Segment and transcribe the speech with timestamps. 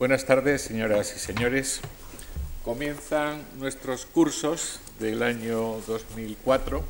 [0.00, 1.80] Buenas tardes, señoras y señores.
[2.64, 6.84] Comienzan nuestros cursos del año 2004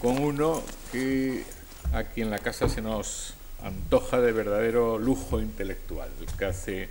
[0.00, 0.62] con uno
[0.92, 1.42] que
[1.92, 6.88] aquí en la casa se nos antoja de verdadero lujo intelectual, el que hace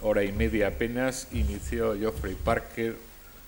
[0.00, 2.96] hora y media apenas inició Geoffrey Parker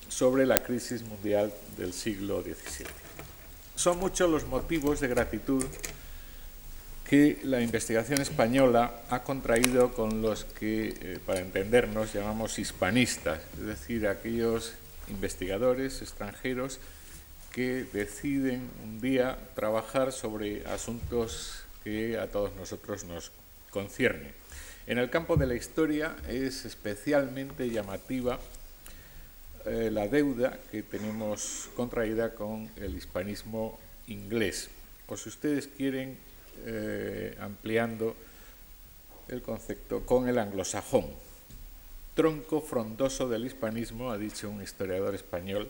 [0.07, 2.85] sobre la crisis mundial del siglo XVII.
[3.73, 5.65] Son muchos los motivos de gratitud
[7.11, 13.65] que la investigación española ha contraído con los que, eh, para entendernos, llamamos hispanistas, es
[13.65, 14.71] decir, aquellos
[15.09, 16.79] investigadores extranjeros
[17.51, 23.33] que deciden un día trabajar sobre asuntos que a todos nosotros nos
[23.71, 24.31] conciernen.
[24.87, 28.39] En el campo de la historia es especialmente llamativa
[29.65, 34.69] eh, la deuda que tenemos contraída con el hispanismo inglés.
[35.07, 36.30] O si ustedes quieren,
[36.65, 38.15] eh, ampliando
[39.27, 41.05] el concepto con el anglosajón.
[42.15, 45.69] Tronco frondoso del hispanismo, ha dicho un historiador español,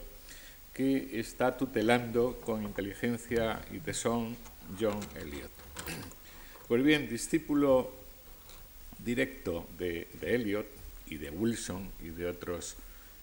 [0.73, 4.35] que está tutelando con inteligencia y tesón
[4.79, 5.51] John Eliot.
[6.67, 7.91] Pues bien, discípulo
[9.03, 10.67] directo de, Eliot
[11.07, 12.75] y de Wilson y de otros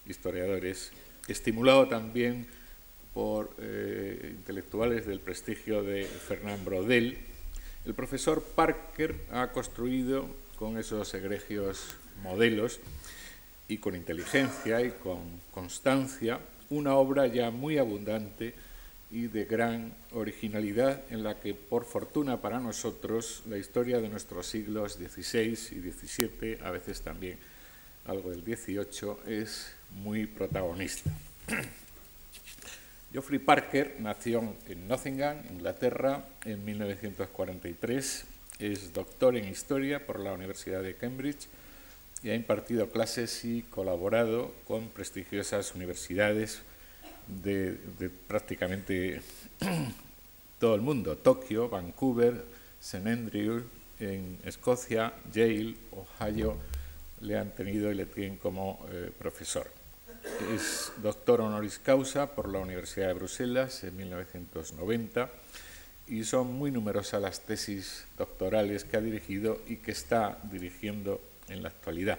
[0.06, 0.92] historiadores,
[1.28, 2.46] estimulado también
[3.14, 7.18] por eh, intelectuales del prestigio de Fernand Brodel,
[7.88, 12.80] el profesor Parker ha construido con esos egregios modelos
[13.66, 15.20] y con inteligencia y con
[15.52, 18.54] constancia una obra ya muy abundante
[19.10, 24.46] y de gran originalidad en la que, por fortuna para nosotros, la historia de nuestros
[24.46, 27.38] siglos XVI y XVII, a veces también
[28.04, 31.10] algo del XVIII, es muy protagonista.
[33.10, 38.24] Geoffrey Parker nació en Nottingham, Inglaterra, en 1943.
[38.58, 41.48] Es doctor en historia por la Universidad de Cambridge
[42.22, 46.60] y ha impartido clases y colaborado con prestigiosas universidades
[47.28, 47.78] de,
[48.26, 49.22] prácticamente
[50.58, 52.44] todo el mundo, Tokio, Vancouver,
[52.78, 53.08] St.
[53.08, 53.62] Andrews,
[54.00, 56.58] en Escocia, Yale, Ohio,
[57.20, 59.77] le han tenido y le tienen como eh, profesor.
[60.40, 65.30] Es doctor honoris causa por la Universidad de Bruselas en 1990
[66.06, 71.62] y son muy numerosas las tesis doctorales que ha dirigido y que está dirigiendo en
[71.62, 72.18] la actualidad.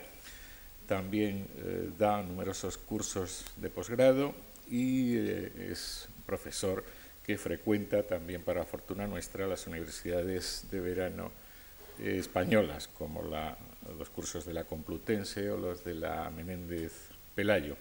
[0.85, 4.35] También eh, da numerosos cursos de posgrado
[4.69, 6.83] y eh, es profesor
[7.25, 11.31] que frecuenta también, para fortuna nuestra, las universidades de verano
[11.99, 13.23] eh, españolas, como
[13.97, 16.91] los cursos de la Complutense o los de la Menéndez
[17.33, 17.77] Pelayo.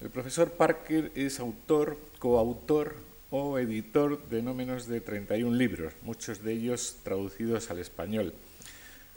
[0.00, 2.96] El profesor Parker es autor, coautor
[3.30, 8.34] o editor de no menos de 31 libros, muchos de ellos traducidos al español,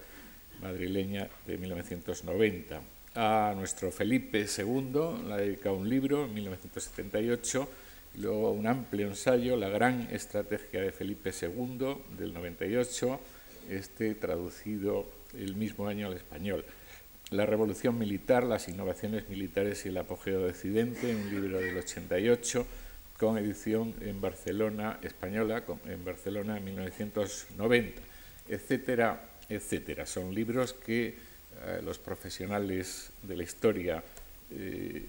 [0.60, 2.80] madrileña de 1990.
[3.14, 7.68] A nuestro Felipe II le ha dedicado un libro en 1978,
[8.16, 13.20] y luego un amplio ensayo, La gran estrategia de Felipe II del 98,
[13.70, 15.06] este traducido
[15.38, 16.64] el mismo año al español.
[17.30, 22.64] La revolución militar, las innovaciones militares y el apogeo de Occidente, un libro del 88,
[23.18, 28.00] con edición en Barcelona española, en Barcelona en 1990,
[28.48, 30.06] etcétera, etcétera.
[30.06, 34.04] Son libros que eh, los profesionales de la historia
[34.52, 35.04] eh,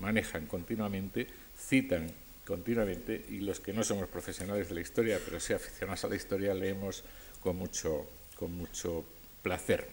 [0.00, 2.10] manejan continuamente, citan
[2.44, 6.16] continuamente, y los que no somos profesionales de la historia, pero sí aficionados a la
[6.16, 7.04] historia, leemos
[7.40, 8.04] con mucho
[8.34, 9.04] con mucho
[9.42, 9.86] placer.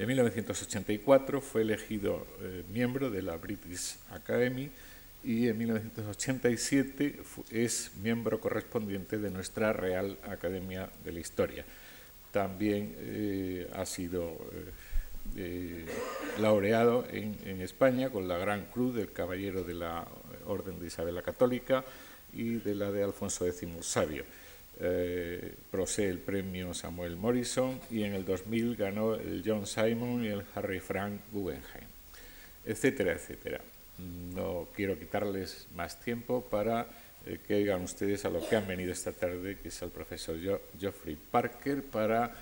[0.00, 4.70] En 1984 fue elegido eh, miembro de la British Academy
[5.22, 7.20] y en 1987
[7.50, 11.66] es miembro correspondiente de nuestra Real Academia de la Historia.
[12.32, 14.38] También eh, ha sido
[15.36, 15.84] eh,
[16.38, 20.08] laureado en, España con la Gran Cruz del Caballero de la
[20.46, 21.84] Orden de Isabel la Católica
[22.32, 24.24] y de la de Alfonso X Sabio.
[24.82, 25.54] Eh,
[25.98, 30.80] el premio Samuel Morrison y en el 2000 ganó el John Simon y el Harry
[30.80, 31.88] Frank Guggenheim,
[32.64, 33.60] etcétera, etcétera.
[34.34, 36.86] No quiero quitarles más tiempo para
[37.26, 40.36] eh, que oigan ustedes a lo que han venido esta tarde, que es el profesor
[40.78, 42.32] Geoffrey Parker, para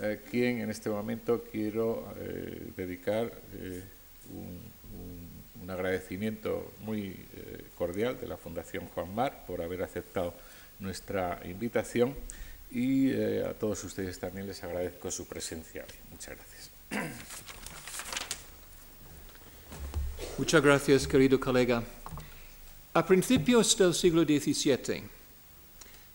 [0.00, 3.30] eh, quien en este momento quiero eh, dedicar
[4.32, 4.74] un,
[5.66, 7.16] agradecimiento muy
[7.74, 10.34] cordial de la Fundación Juan Mar por haber aceptado
[10.78, 12.14] nuestra invitación
[12.70, 13.12] y
[13.42, 15.84] a todos ustedes también les agradezco su presencia.
[16.10, 16.70] Muchas gracias.
[20.38, 21.82] Muchas gracias, querido colega.
[22.94, 25.02] A principios del siglo XVII,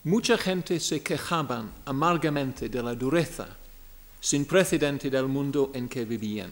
[0.04, 3.58] mucha gente se quejaban amargamente de la dureza
[4.20, 6.52] sin precedente del mundo en que vivían.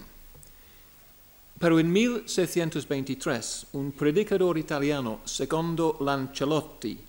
[1.59, 7.06] Pero en 1623, un predicador italiano, secondo Lancelotti,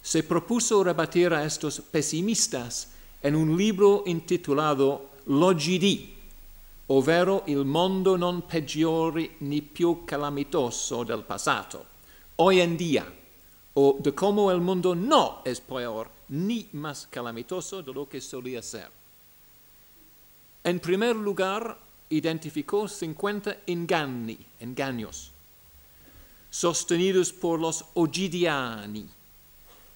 [0.00, 2.92] se propuso rebatir a estos pesimistas
[3.22, 6.16] en un libro intitulado L'Oggi
[6.86, 11.96] ovvero Il mondo non peggiore ni più calamitoso del passato
[12.40, 13.04] hoy en día,
[13.74, 18.62] o de cómo el mundo no es peor ni más calamitoso de lo que solía
[18.62, 18.90] ser.
[20.62, 21.76] En primer lugar,
[22.10, 25.32] identificó 50 engaños, engaños
[26.50, 29.06] sostenidos por los ogidiani,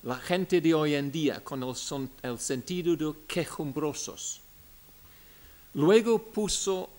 [0.05, 4.41] la gente de hoy en día con el, sentido de quejumbrosos.
[5.75, 6.91] Luego puso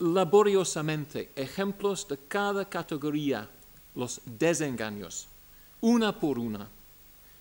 [0.00, 3.48] laboriosamente ejemplos de cada categoría
[3.94, 5.28] los desengaños,
[5.80, 6.68] una por una,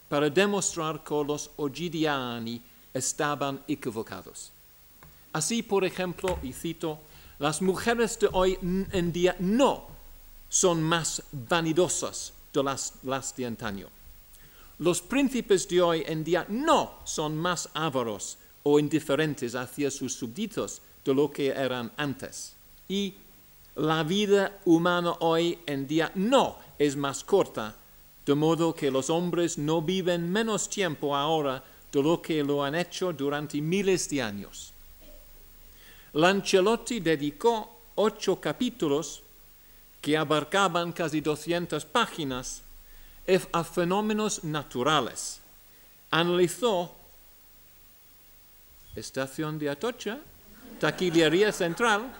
[0.07, 2.61] para demostrar que los ogidiani
[2.93, 4.51] estaban equivocados.
[5.33, 6.99] Así, por ejemplo, y cito,
[7.39, 9.87] las mujeres de hoy en día no
[10.47, 13.89] son más vanidosas de las de antaño.
[14.79, 20.81] Los príncipes de hoy en día no son más ávaros o indiferentes hacia sus súbditos
[21.05, 22.55] de lo que eran antes.
[22.89, 23.13] Y
[23.75, 27.75] la vida humana hoy en día no es más corta,
[28.25, 32.75] de modo que los hombres no viven menos tiempo ahora de lo que lo han
[32.75, 34.73] hecho durante miles de años.
[36.13, 39.21] Lancelotti dedicó ocho capítulos
[40.01, 42.64] que abarcaban casi 200 páginas
[43.51, 45.39] a fenómenos naturales.
[46.11, 46.93] Analizó
[48.95, 50.19] estación de Atocha,
[50.79, 52.11] taquillería central,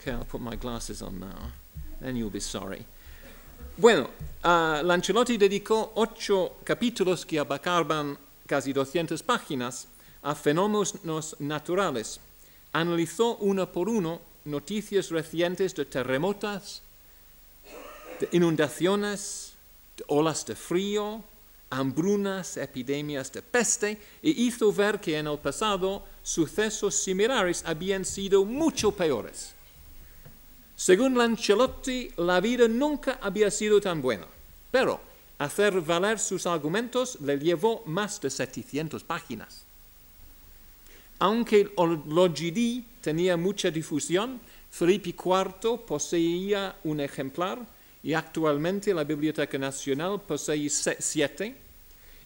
[0.00, 1.50] Okay, I'll put my glasses on now,
[2.02, 2.84] and you'll be sorry.
[3.78, 4.10] Bueno,
[4.44, 9.86] Lancelotti dedicó ocho capítulos que abarcaban casi 200 páginas
[10.22, 12.20] a fenómenos naturales.
[12.74, 16.82] Analizó uno por uno noticias recientes de terremotos,
[18.20, 19.52] de inundaciones,
[19.96, 21.22] de olas de frío,
[21.70, 28.44] hambrunas, epidemias de peste, e hizo ver que en el pasado sucesos similares habían sido
[28.44, 29.54] mucho peores.
[30.76, 34.26] Según Lancelotti, la vida nunca había sido tan buena,
[34.70, 35.00] pero
[35.38, 39.64] hacer valer sus argumentos le llevó más de 700 páginas.
[41.18, 44.40] Aunque el tenía mucha difusión,
[44.70, 47.64] Felipe IV poseía un ejemplar
[48.04, 51.56] y actualmente la Biblioteca Nacional posee siete,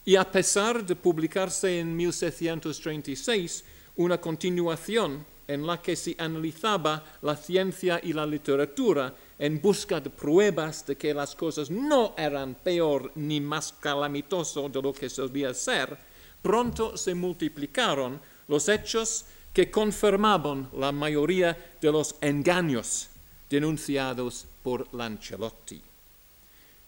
[0.03, 3.63] y a pesar de publicarse en 1636
[3.95, 10.09] una continuación en la que se analizaba la ciencia y la literatura en busca de
[10.09, 15.53] pruebas de que las cosas no eran peor ni más calamitoso de lo que solía
[15.53, 15.97] ser,
[16.41, 18.19] pronto se multiplicaron
[18.49, 23.09] los hechos que confirmaban la mayoría de los engaños
[23.49, 25.81] denunciados por Lancelotti.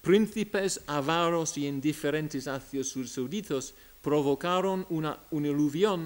[0.02, 5.50] Príncipes avaros y indiferentes hacia sus súbditos provocaron una, una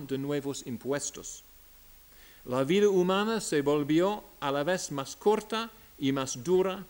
[0.08, 1.46] de nuevos impuestos
[2.46, 6.86] la vida humana se volvió a la vez más corta y más dura,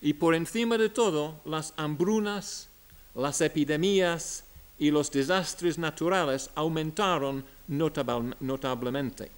[0.00, 2.68] y por encima de todo las hambrunas,
[3.14, 4.44] las epidemias
[4.78, 9.30] y los desastres naturales aumentaron notablemente.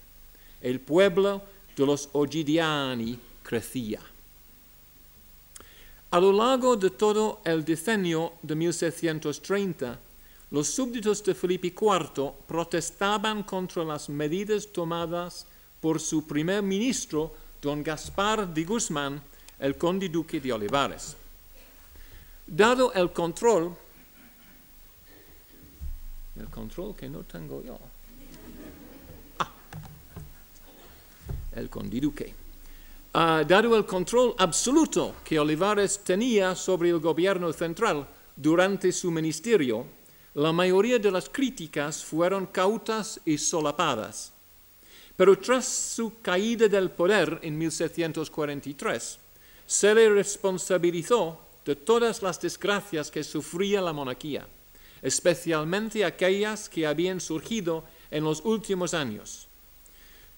[0.63, 1.43] El pueblo
[1.77, 3.19] de los Ogidiani
[3.51, 3.99] crecía.
[6.13, 9.99] A lo largo de todo el decenio de 1630,
[10.53, 15.47] los súbditos de Felipe IV protestaban contra las medidas tomadas
[15.81, 19.21] por su primer ministro, don Gaspar de Guzmán,
[19.59, 21.17] el conde duque de Olivares.
[22.47, 23.75] Dado el control,
[26.39, 27.79] el control que no tengo yo,
[31.57, 32.40] el condiduque.
[33.13, 39.85] Ah, dado el control absoluto que Olivares tenía sobre el gobierno central durante su ministerio,
[40.35, 44.33] la mayoría de las críticas fueron cautas y solapadas.
[45.17, 49.19] Pero tras su caída del poder en 1743,
[49.67, 54.47] se le responsabilizó de todas las desgracias que sufría la monarquía,
[55.03, 59.50] especialmente aquellas que habían surgido en los últimos años.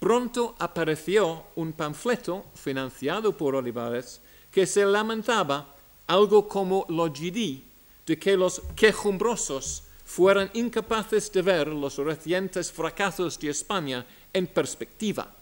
[0.02, 5.76] Pronto apareció un panfleto financiado por Olivares que se lamentaba
[6.08, 7.62] algo como lo GD
[8.04, 15.32] de que los quejumbrosos fueran incapaces de ver los recientes fracasos de España en perspectiva.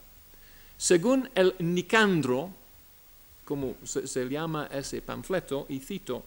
[0.76, 2.50] Según el Nicandro,
[3.46, 6.22] como se, llama ese panfleto, y cito,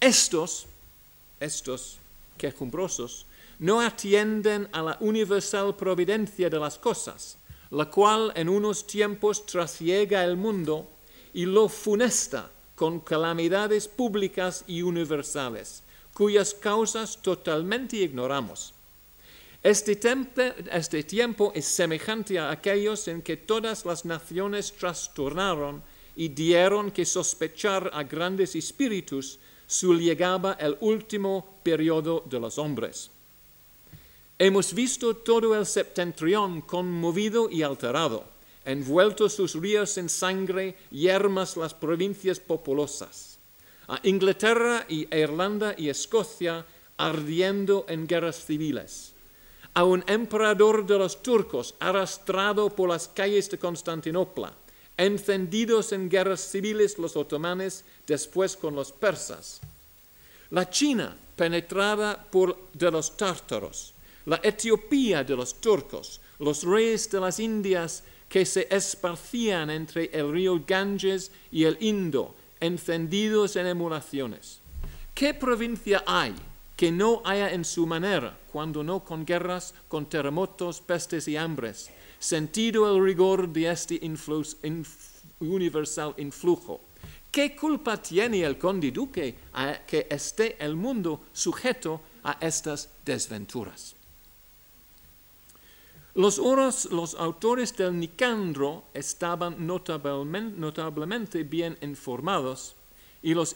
[0.00, 0.64] estos,
[1.38, 1.98] estos
[2.38, 3.26] quejumbrosos,
[3.58, 7.36] no atienden a la universal providencia de las cosas,
[7.70, 10.88] la cual en unos tiempos trasiega el mundo
[11.34, 15.82] y lo funesta con calamidades públicas y universales,
[16.12, 18.74] cuyas causas totalmente ignoramos.
[19.62, 19.98] Este,
[20.70, 25.82] este tiempo, es semejante a aquellos en que todas las naciones trastornaron
[26.14, 33.10] y dieron que sospechar a grandes espíritus su llegaba el último periodo de los hombres.
[34.38, 38.24] Hemos visto todo el septentrión conmovido y alterado,
[38.66, 43.38] envueltos sus ríos en sangre, yermas las provincias populosas.
[43.88, 46.66] A Inglaterra y Irlanda y Escocia
[46.98, 49.14] ardiendo en guerras civiles.
[49.72, 54.52] A un emperador de los turcos arrastrado por las calles de Constantinopla,
[54.98, 59.62] encendidos en guerras civiles los otomanes, después con los persas.
[60.50, 63.94] La China penetrada por de los tártaros,
[64.26, 70.32] la Etiopía de los turcos, los reyes de las Indias que se esparcían entre el
[70.32, 74.60] río Ganges y el Indo, encendidos en emulaciones.
[75.14, 76.34] ¿Qué provincia hay
[76.76, 81.90] que no haya en su manera, cuando no con guerras, con terremotos, pestes y hambres,
[82.18, 84.00] sentido el rigor de este
[85.38, 86.80] universal influjo?
[87.30, 93.94] ¿Qué culpa tiene el conde duque a que esté el mundo sujeto a estas desventuras?
[96.16, 96.38] Los,
[97.18, 102.74] autores del Nicandro estaban notablemente, bien informados
[103.22, 103.54] y los,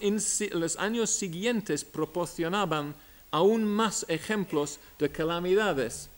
[0.53, 2.95] los, años siguientes proporcionaban
[3.31, 6.11] aún más ejemplos de calamidades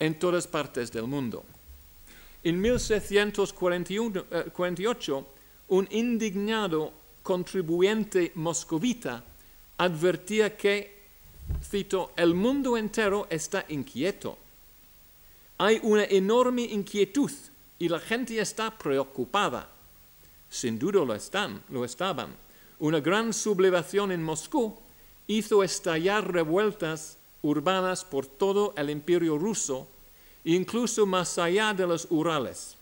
[0.00, 1.44] en todas partes del mundo.
[2.42, 5.24] En 1648, eh,
[5.68, 6.92] un indignado
[7.22, 9.22] contribuyente moscovita
[9.76, 10.98] advertía que,
[11.62, 14.36] cito, el mundo entero está inquieto
[15.58, 17.32] hay una enorme inquietud
[17.78, 19.68] y la gente está preocupada.
[20.48, 22.34] Sin duda lo están, lo estaban.
[22.78, 24.78] Una gran sublevación en Moscú
[25.26, 29.88] hizo estallar revueltas urbanas por todo el imperio ruso,
[30.44, 32.76] incluso más allá de los Urales.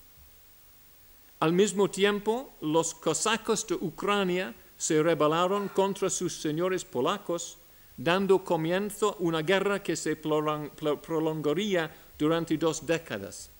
[1.40, 7.59] Al mismo tiempo, los cosacos de Ucrania se rebelaron contra sus señores polacos,
[7.97, 13.50] dando comienzo una guerra que se prolongaría durante dos décadas.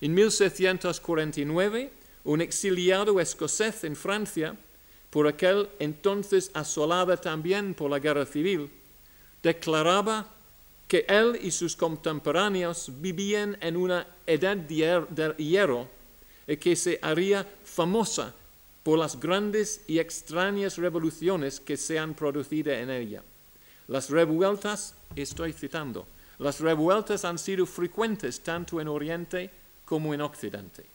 [0.00, 1.92] En 1749,
[2.24, 4.56] un exiliado escocés en Francia,
[5.10, 8.70] por aquel entonces asolada también por la guerra civil,
[9.42, 10.26] declaraba
[10.88, 15.88] que él y sus contemporáneos vivían en una edad de hierro
[16.46, 18.34] y que se haría famosa
[18.86, 23.20] por las grandes y extrañas revoluciones que se han producido en ella.
[23.88, 26.06] Las revueltas, estoy citando,
[26.38, 29.50] las revueltas han sido frecuentes tanto en Oriente
[29.84, 30.86] como en Occidente.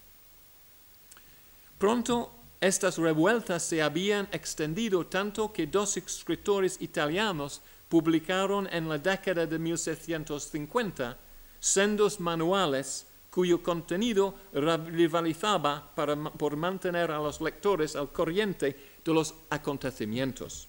[1.77, 2.31] Pronto
[2.61, 9.59] estas revueltas se habían extendido tanto que dos escritores italianos publicaron en la década de
[9.59, 11.17] 1750
[11.59, 20.67] sendos manuales cuyo contenido rivalizaba por mantener a los lectores al corriente de los acontecimientos.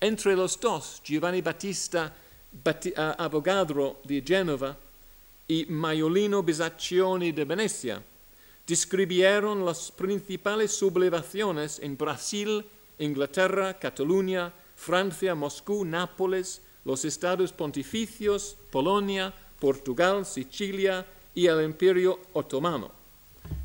[0.00, 2.14] Entre los dos, Giovanni Battista
[3.18, 4.76] Avogadro di Genova
[5.48, 8.02] y Maiolino Bisaccioni de Venecia
[8.64, 12.64] describieron las principales sublevaciones en Brasil,
[13.00, 22.90] Inglaterra, Cataluña, Francia, Moscú, Nápoles, los estados pontificios, Polonia, Portugal, Sicilia y el Imperio Otomano.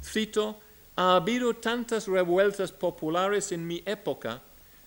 [0.04, 0.60] Cito,
[0.96, 4.42] ha habido tantas revueltas populares en mi época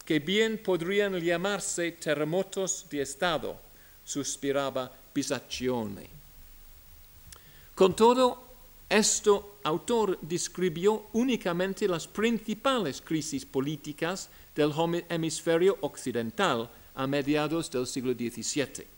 [0.04, 3.60] que bien podrían llamarse terremotos de Estado
[4.04, 6.08] suspiraba Pisaccione.
[7.74, 8.48] Con todo,
[8.88, 9.30] Este
[9.64, 14.72] autor describió únicamente las principales crisis políticas del
[15.10, 18.97] hemisferio occidental a mediados del siglo XVII.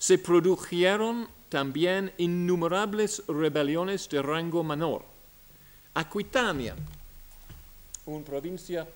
[0.00, 5.04] Se produjeron también innumerables rebeliones de rango menor.
[5.94, 6.74] Aquitania,
[8.06, 8.88] una provincia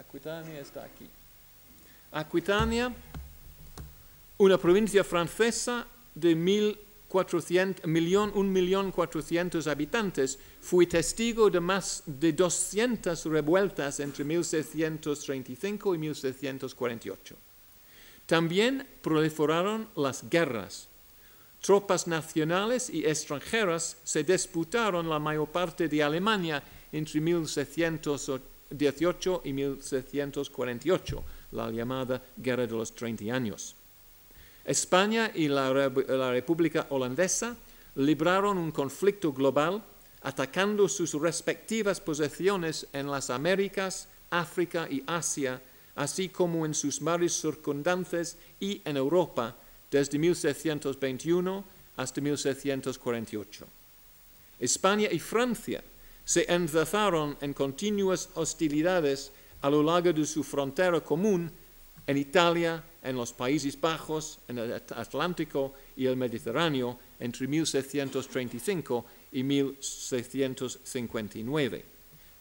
[0.00, 1.08] Aquitania está aquí.
[2.12, 2.92] Aquitania,
[4.38, 6.78] una provincia francesa de mil
[7.84, 15.98] millón, un millón cuatrocientos habitantes, fue testigo de más de 200 revueltas entre 1635 y
[15.98, 17.36] 1648.
[18.26, 20.88] También proliferaron las guerras.
[21.60, 26.62] Tropas nacionales y extranjeras se disputaron la mayor parte de Alemania
[26.92, 33.76] entre 1618 y 1648, la llamada Guerra de los Treinta Años.
[34.64, 37.56] España y la, República Holandesa
[37.96, 39.82] libraron un conflicto global
[40.22, 45.60] atacando sus respectivas posiciones en las Américas, África y Asia,
[45.96, 49.56] así como en sus mares circundantes y en Europa
[49.90, 51.64] desde 1621
[51.96, 53.66] hasta 1648.
[54.60, 55.82] España y Francia
[56.24, 61.50] se enlazaron en continuas hostilidades a lo largo de su frontera común
[62.10, 69.44] en Italia, en los Países Bajos, en el Atlántico y el Mediterráneo entre 1635 y
[69.44, 71.84] 1659.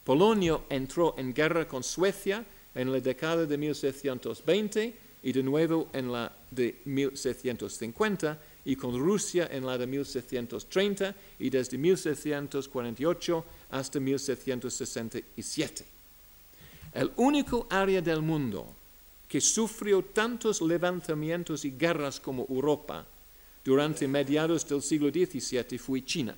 [0.04, 6.12] Polonia entró en guerra con Suecia en la década de 1620 y de nuevo en
[6.12, 15.86] la de 1650 y con Rusia en la de 1630 y desde 1648 hasta 1767.
[16.96, 18.79] El único área del mundo
[19.30, 23.06] que sufrió tantos levantamientos y guerras como Europa
[23.64, 26.36] durante mediados del siglo XVII fue China,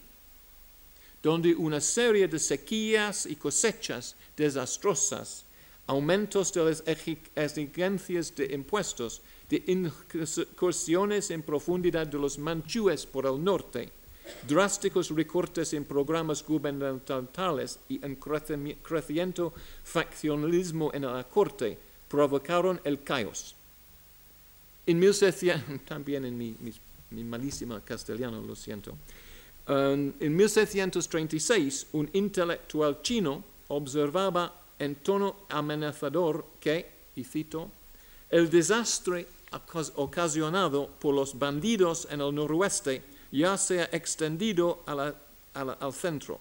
[1.24, 5.46] donde una serie de sequías y cosechas desastrosas,
[5.88, 13.42] aumentos de las exigencias de impuestos, de incursiones en profundidad de los manchúes por el
[13.42, 13.90] norte,
[14.46, 19.44] drásticos recortes en programas gubernamentales y un creciente
[19.84, 21.78] faccionalismo en la corte,
[22.12, 23.56] provocaron el caos.
[24.86, 27.24] En 1600, también en mi, mi,
[27.86, 28.92] castellano, lo siento.
[29.68, 37.72] Um, en 1636, un intelectual chino observaba en tono amenazador que, y cito,
[38.30, 39.28] el desastre
[39.96, 46.40] ocasionado por los bandidos en el noroeste ya se ha extendido al centro.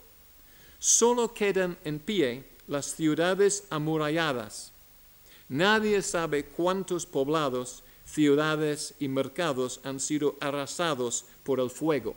[0.78, 4.72] Solo quedan en pie las ciudades amuralladas
[5.50, 12.14] Nadie sabe cuántos poblados, ciudades y mercados han sido arrasados por el fuego.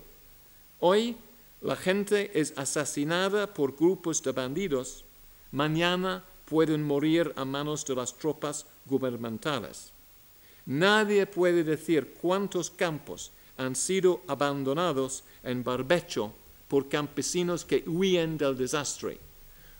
[0.79, 1.17] Hoy
[1.59, 5.03] la gente es asesinada por grupos de bandidos.
[5.51, 9.91] Mañana pueden morir a manos de las tropas gubernamentales.
[10.67, 16.31] Nadie puede decir cuántos campos han sido abandonados en barbecho
[16.67, 19.17] por campesinos que huyen del desastre,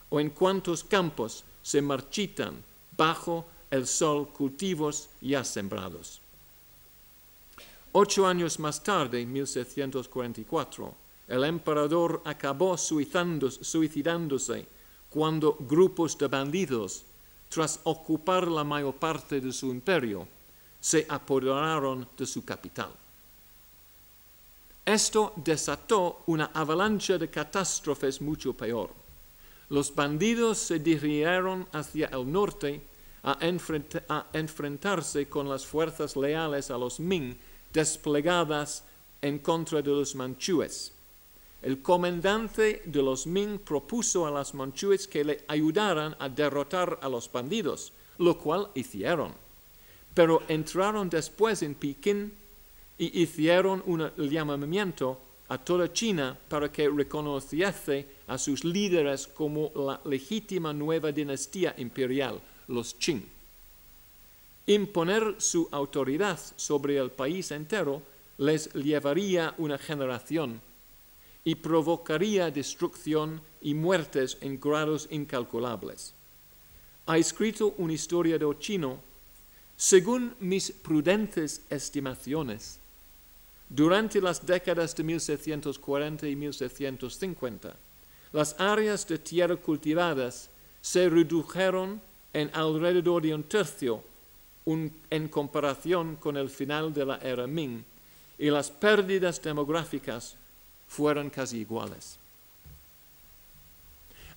[0.10, 6.22] o en cuántos campos se marchitan bajo el sol cultivos ya sembrados.
[7.92, 10.94] Ocho años más tarde, en 1744,
[11.28, 14.68] el emperador acabó suicidándose
[15.10, 17.04] cuando grupos de bandidos,
[17.50, 20.28] tras ocupar la mayor parte de su imperio,
[20.80, 22.90] se apoderaron de su capital.
[24.86, 29.03] Esto desató una avalancha de catástrofes mucho peor.
[29.74, 32.80] Los bandidos se dirigieron hacia el norte
[33.24, 33.40] a,
[34.34, 37.36] enfrentarse con las fuerzas leales a los Ming
[37.74, 38.84] desplegadas
[39.20, 40.94] en contra de los manchúes.
[41.64, 47.10] El comandante de los Ming propuso a los manchúes que le ayudaran a derrotar a
[47.10, 49.34] los bandidos, lo cual hicieron.
[50.14, 52.32] Pero entraron después en Pekín
[53.00, 60.00] y hicieron un llamamiento a toda China para que reconociese a sus líderes como la
[60.06, 63.24] legítima nueva dinastía imperial, los Qing.
[64.66, 68.02] Imponer su autoridad sobre el país entero
[68.38, 70.62] les llevaría una generación
[71.44, 76.14] y provocaría destrucción y muertes en grados incalculables.
[77.06, 79.00] Ha escrito una historia de chino,
[79.76, 82.80] según mis prudentes estimaciones,
[83.76, 87.74] durante las décadas de 1740 y 1750,
[88.32, 92.00] las áreas de tierra cultivadas se redujeron
[92.34, 94.04] en alrededor de un tercio
[94.66, 97.84] en comparación con el final de la era Ming
[98.38, 100.36] y las pérdidas demográficas
[100.88, 102.20] fueron casi iguales.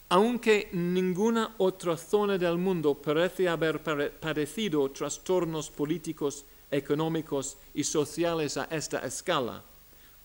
[0.08, 8.64] Aunque ninguna otra zona del mundo parece haber padecido trastornos políticos, económicos y sociales a
[8.70, 9.62] esta escala,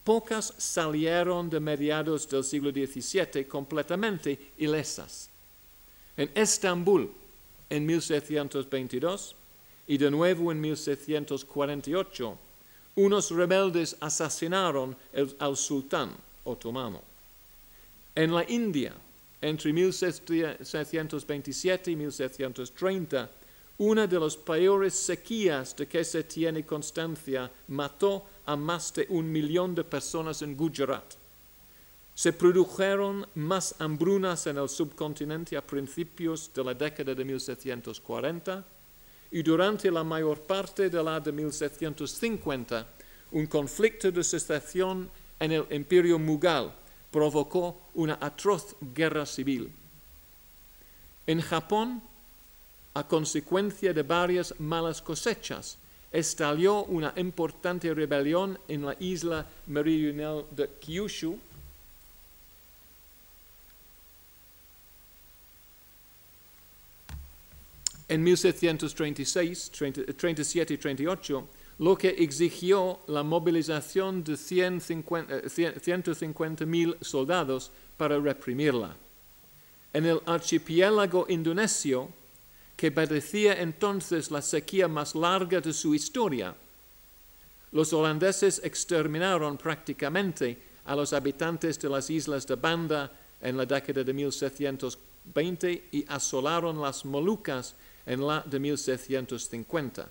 [0.03, 5.29] pocas salieron de mediados del siglo XVII completamente ilesas.
[6.17, 7.11] En Estambul,
[7.69, 9.35] en 1722,
[9.87, 12.37] y de nuevo en 1748,
[12.95, 14.95] unos rebeldes asesinaron
[15.39, 16.11] al sultán
[16.43, 17.01] otomano.
[18.15, 18.93] En la India,
[19.41, 23.29] entre 1727 y 1730,
[23.81, 29.31] una de las peores sequías de que se tiene constancia mató a más de un
[29.31, 31.15] millón de personas en Gujarat.
[32.13, 38.63] Se produjeron más hambrunas en el subcontinente a principios de la década de 1740
[39.31, 42.87] y durante la mayor parte de la de 1750
[43.31, 46.71] un conflicto de secesión en el imperio Mughal
[47.09, 49.73] provocó una atroz guerra civil.
[51.25, 52.10] En Japón,
[52.93, 55.77] a consecuencia de varias malas cosechas,
[56.11, 61.39] estalló una importante rebelión en la isla meridional de Kyushu,
[68.09, 69.71] en 1736,
[70.17, 71.47] 37 y 38,
[71.79, 78.97] lo que exigió la movilización de 150.000 eh, soldados para reprimirla.
[79.93, 82.09] En el archipiélago indonesio,
[82.81, 86.55] que padecía entonces la sequía más larga de su historia,
[87.73, 94.03] los holandeses exterminaron prácticamente a los habitantes de las islas de Banda en la década
[94.03, 100.09] de 1720 y asolaron las Molucas en la de 1750.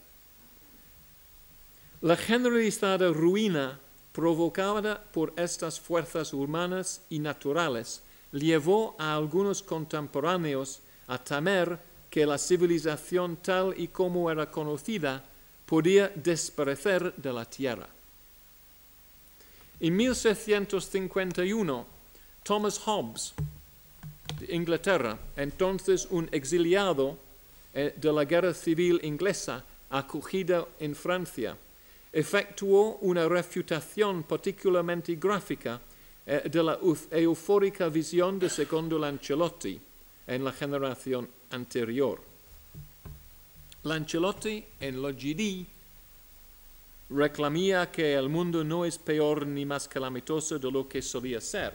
[2.03, 3.81] La generalizada ruina
[4.13, 10.79] provocada por estas fuerzas humanas y naturales llevó a algunos contemporáneos
[11.09, 15.23] a temer que la civilización tal y como era conocida
[15.65, 17.89] podía desaparecer de la tierra.
[19.79, 21.87] En 1651,
[22.43, 23.33] Thomas Hobbes,
[24.41, 27.17] de Inglaterra, entonces un exiliado
[27.73, 31.57] eh, de la guerra civil inglesa, acogida en Francia,
[32.13, 35.81] efectuó una refutación particularmente gráfica
[36.27, 36.79] eh, de la
[37.13, 39.81] eufórica visión de Secondo Lancelotti
[40.31, 42.23] en la generación anterior.
[43.83, 45.67] Lancelotti en lo GD
[47.11, 51.75] reclamía que el mundo no es peor ni más calamitoso de lo que solía ser,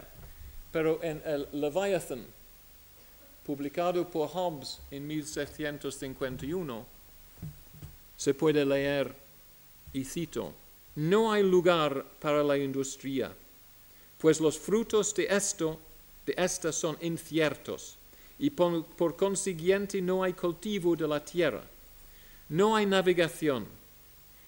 [0.72, 2.24] pero en el Leviathan,
[3.44, 6.86] publicado por Hobbes en 1751,
[8.16, 9.14] se puede leer
[9.92, 10.54] y cito,
[10.94, 13.30] no hay lugar para la industria,
[14.18, 15.78] pues los frutos de esto,
[16.24, 17.98] de esta son inciertos,
[18.38, 21.62] y por, consiguiente no hay cultivo de la tierra,
[22.48, 23.66] no hay navegación,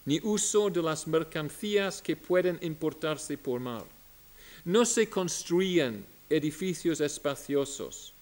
[0.04, 3.84] ni uso de las mercancías que pueden importarse por mar.
[4.64, 8.12] No se construyen edificios espaciosos,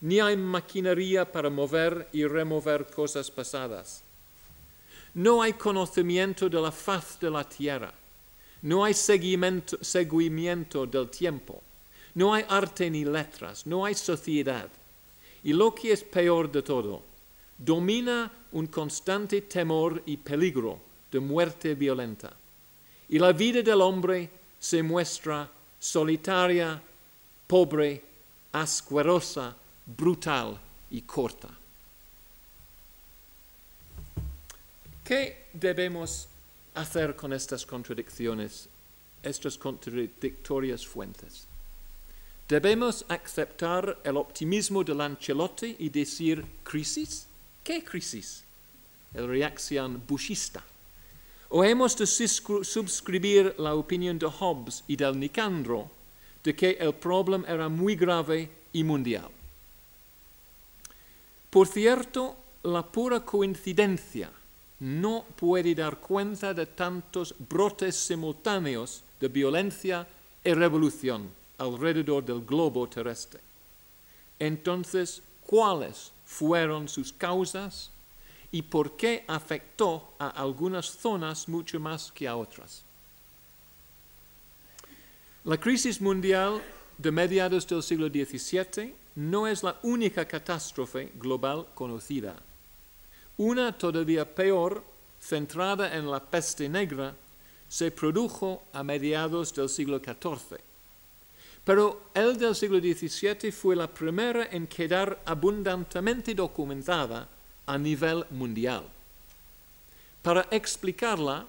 [0.00, 4.02] ni hay maquinaria para mover y remover cosas pasadas
[5.14, 7.92] no hay conocimiento de la faz de la tierra.
[8.62, 11.62] No hay seguimiento, seguimiento del tiempo.
[12.14, 13.66] No hay arte ni letras.
[13.66, 14.68] No hay sociedad.
[15.42, 17.02] Y lo que es peor de todo,
[17.56, 20.78] domina un constante temor y peligro
[21.10, 22.32] de muerte violenta.
[23.08, 26.80] Y la vida del hombre se muestra solitaria,
[27.46, 28.02] pobre,
[28.52, 30.58] asquerosa, brutal
[30.90, 31.48] y corta.
[35.02, 36.28] ¿Qué debemos
[36.74, 38.68] hacer con estas contradicciones,
[39.22, 41.49] estas contradictorias fuentes?
[42.50, 47.28] ¿Debemos aceptar el optimismo de Lancelotti y decir crisis?
[47.62, 48.42] ¿Qué crisis?
[49.14, 50.60] La reacción bushista.
[51.50, 55.88] ¿O hemos de suscribir la opinión de Hobbes y del Nicandro
[56.42, 59.30] de que el problema era muy grave y mundial?
[61.50, 64.28] Por cierto, la pura coincidencia
[64.80, 70.04] no puede dar cuenta de tantos brotes simultáneos de violencia
[70.42, 73.40] y revolución alrededor del globo terrestre.
[74.38, 77.90] Entonces, ¿cuáles fueron sus causas
[78.50, 82.82] y por qué afectó a algunas zonas mucho más que a otras?
[85.44, 86.60] La crisis mundial
[86.98, 92.34] de mediados del siglo XVII no es la única catástrofe global conocida
[93.40, 94.84] una todavía peor
[95.18, 97.16] centrada en la peste negra
[97.66, 100.60] se produjo a mediados del siglo XIV.
[101.64, 107.28] Pero el del siglo XVII fue la primera en quedar abundantemente documentada
[107.66, 108.84] a nivel mundial.
[110.22, 111.46] Para explicarla,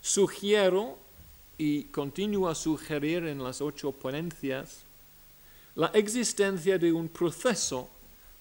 [0.00, 0.98] sugiero
[1.56, 4.84] y continúo a sugerir en las ocho ponencias
[5.74, 7.88] la existencia de un proceso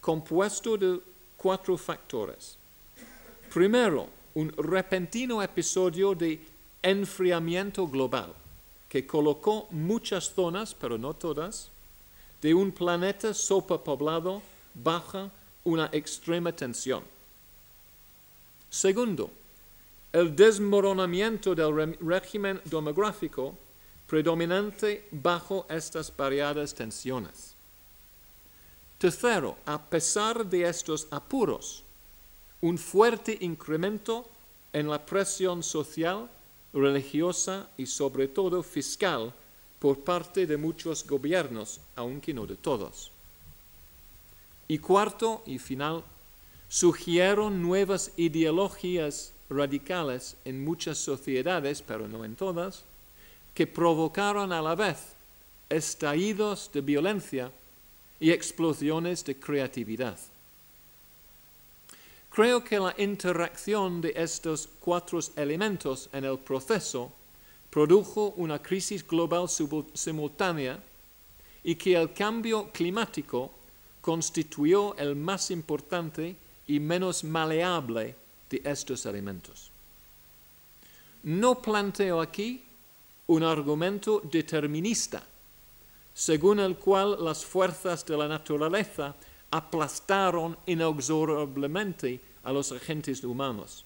[0.02, 1.00] compuesto de
[1.38, 2.58] cuatro factores.
[3.54, 6.40] Primero, un repentino episodio de
[6.82, 8.34] enfriamiento global
[8.94, 11.72] que colocó muchas zonas, pero no todas,
[12.44, 14.40] de un planeta superpoblado
[14.76, 15.32] bajo
[15.64, 17.04] una extrema tensión.
[18.70, 19.32] Segundo,
[20.12, 23.58] el desmoronamiento del régimen demográfico
[24.06, 27.56] predominante bajo estas variadas tensiones.
[29.00, 31.82] Tercero, a pesar de estos apuros,
[32.62, 34.30] un fuerte incremento
[34.72, 36.30] en la presión social,
[36.74, 39.34] religiosa y sobre todo fiscal
[39.80, 43.12] por parte de muchos gobiernos, aunque no de todos.
[44.68, 46.04] Y cuarto y final,
[46.70, 52.86] surgieron nuevas ideologías radicales en muchas sociedades, pero no en todas,
[53.54, 55.14] que provocaron a la vez
[55.70, 57.52] estallidos de violencia
[58.20, 60.18] y explosiones de creatividad.
[62.34, 67.12] Creo que la interacción de estos cuatro elementos en el proceso
[67.70, 69.48] produjo una crisis global
[69.94, 70.82] simultánea
[71.64, 73.52] y que el cambio climático
[74.02, 78.16] constituyó el más importante y menos maleable
[78.50, 79.70] de estos elementos.
[81.22, 82.64] No planteo aquí
[83.28, 85.22] un argumento determinista,
[86.16, 89.14] según el cual las fuerzas de la naturaleza
[89.54, 93.86] aplastaron inexorablemente a los agentes humanos.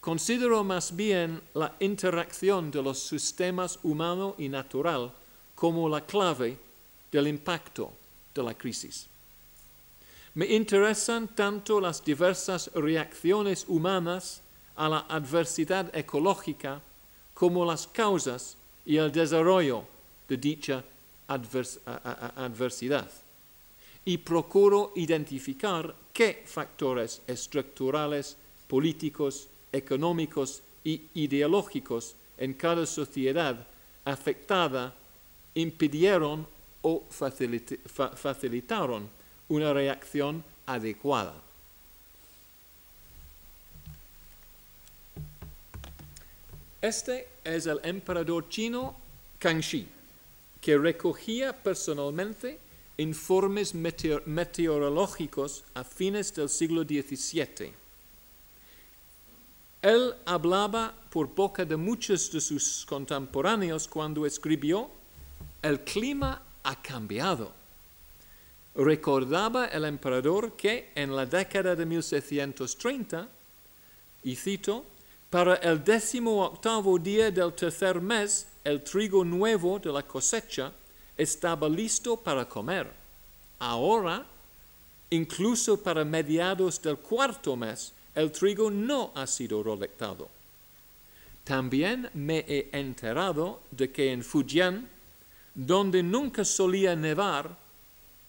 [0.00, 5.10] Considero más bien la interacción de los sistemas humano y natural
[5.54, 6.58] como la clave
[7.10, 7.90] del impacto
[8.34, 9.08] de la crisis.
[10.34, 14.42] Me interesan tanto las diversas reacciones humanas
[14.76, 16.82] a la adversidad ecológica
[17.32, 19.84] como las causas y el desarrollo
[20.28, 20.84] de dicha
[21.26, 23.10] adversidad.
[24.06, 33.66] Y procuro identificar qué factores estructurales, políticos, económicos y ideológicos en cada sociedad
[34.04, 34.94] afectada
[35.54, 36.46] impidieron
[36.82, 39.08] o facilitaron
[39.48, 41.34] una reacción adecuada.
[46.80, 48.94] Este es el emperador chino
[49.40, 49.88] Kangxi,
[50.60, 52.60] que recogía personalmente
[52.98, 57.72] informes meteorológicos a fines del siglo XVII.
[59.82, 64.90] Él hablaba por boca de muchos de sus contemporáneos cuando escribió,
[65.62, 67.52] el clima ha cambiado
[68.76, 73.28] recordaba el emperador que en la década de 1630,
[74.22, 74.84] y cito,
[75.30, 80.72] para el décimo octavo día del tercer mes, el trigo nuevo de la cosecha
[81.16, 82.90] estaba listo para comer.
[83.58, 84.26] Ahora,
[85.10, 90.28] incluso para mediados del cuarto mes, el trigo no ha sido recolectado.
[91.44, 94.88] También me he enterado de que en Fujian,
[95.54, 97.56] donde nunca solía nevar,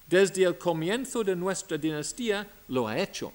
[0.08, 3.34] desde el comienzo de nuestra dinastía lo ha hecho.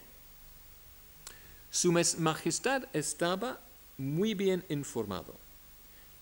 [1.71, 3.59] Su Majestad estaba
[3.99, 5.35] muy bien informado.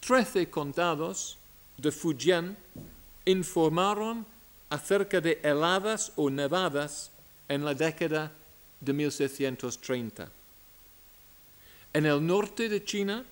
[0.00, 1.36] Trece condados
[1.76, 2.56] de Fujian
[3.30, 4.26] informaron
[4.68, 7.10] acerca de heladas o nevadas
[7.48, 8.32] en la década
[8.80, 10.30] de 1630.
[11.92, 13.24] En el norte de China,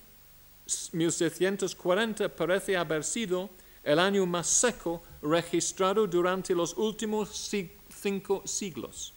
[0.92, 3.48] 1640 parece haber sido
[3.84, 7.50] el año más seco registrado durante los últimos
[7.88, 9.14] cinco siglos,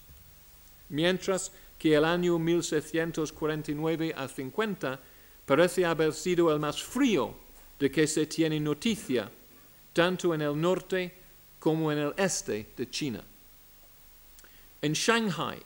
[0.89, 4.99] mientras que el año 1649 a 50
[5.45, 7.33] parece haber sido el más frío
[7.79, 9.29] de que se tiene noticia,
[9.93, 11.13] tanto en el norte
[11.59, 13.23] como en el este de China.
[14.81, 15.61] En Shanghai,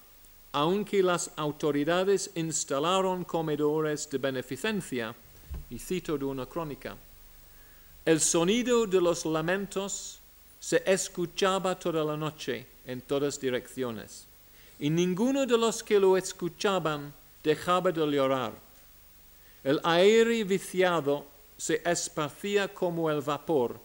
[0.52, 5.16] aunque las autoridades instalaron comedores de beneficencia,
[5.70, 6.96] y cito de una crónica,
[8.06, 10.20] el sonido de los lamentos
[10.60, 14.28] se escuchaba toda la noche en todas direcciones,
[14.80, 18.54] y ninguno de los que lo escuchaban dejaba de llorar.
[19.64, 21.26] El aire viciado
[21.58, 23.80] se esparcía como el vapor,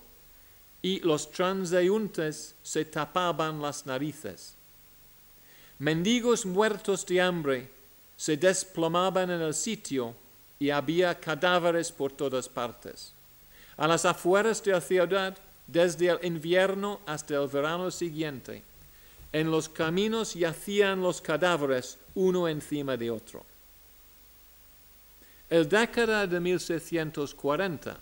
[0.83, 4.55] y los transeúntes se tapaban las narices.
[5.79, 7.69] Mendigos muertos de hambre
[8.17, 10.15] se desplomaban en el sitio
[10.59, 13.13] y había cadáveres por todas partes.
[13.77, 18.63] A las afueras de la ciudad, desde el invierno hasta el verano siguiente,
[19.33, 23.45] en los caminos yacían los cadáveres uno encima de otro.
[25.49, 27.97] El década de 1640,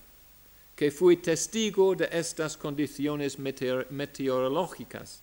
[0.79, 5.21] que fui testigo de estas condiciones meteorológicas,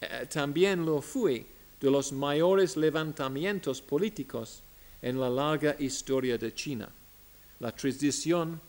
[0.00, 1.44] eh, también lo fui
[1.80, 4.62] de los mayores levantamientos políticos
[5.02, 6.88] en la larga historia de China,
[7.58, 8.60] la transición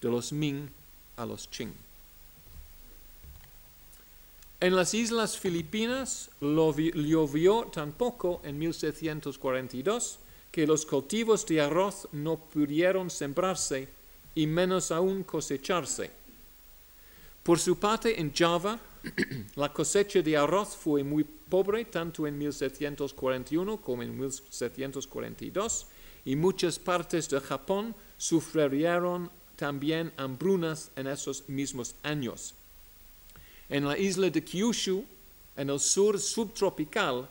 [0.00, 0.70] de los Ming
[1.16, 1.74] a los Qing.
[4.60, 10.20] En las islas Filipinas llovió tan poco en 1742
[10.52, 13.97] que los cultivos de arroz no pudieron sembrarse
[14.38, 16.12] y menos aún cosecharse.
[17.42, 18.78] Por su parte, en Java,
[19.56, 25.86] la cosecha de arroz fue muy pobre tanto en 1741 como en 1742
[26.24, 32.54] y muchas partes de Japón sufrieron también hambrunas en esos mismos años.
[33.68, 35.04] En la isla de Kyushu,
[35.56, 37.28] en el sur subtropical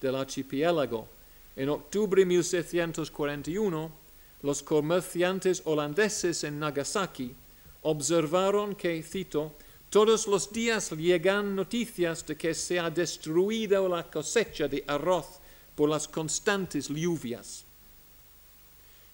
[0.00, 1.08] del archipiélago,
[1.56, 4.03] en octubre de 1741,
[4.44, 7.34] los comerciantes holandeses en Nagasaki
[7.80, 9.54] observaron que, cito,
[9.88, 15.40] todos los días llegan noticias de que se ha destruido la cosecha de arroz
[15.74, 17.64] por las constantes lluvias.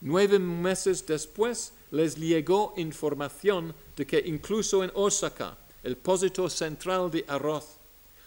[0.01, 7.25] Nueve meses después les llegó información de que incluso en Osaka, el pósito central de
[7.29, 7.77] arroz,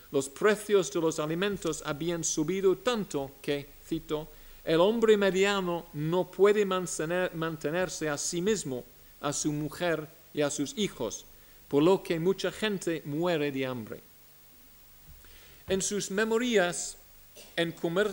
[0.09, 4.29] los precios de los alimentos habían subido tanto que, cito,
[4.63, 8.83] el hombre mediano no puede mantenerse a sí mismo,
[9.19, 11.25] a su mujer y a sus hijos,
[11.67, 14.01] por lo que mucha gente muere de hambre.
[15.67, 16.97] En sus memorias,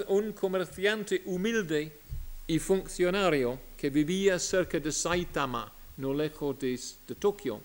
[0.09, 1.93] un comerciante humilde
[2.47, 7.61] y funcionario que vivía cerca de Saitama, no lejos de, de Tokio,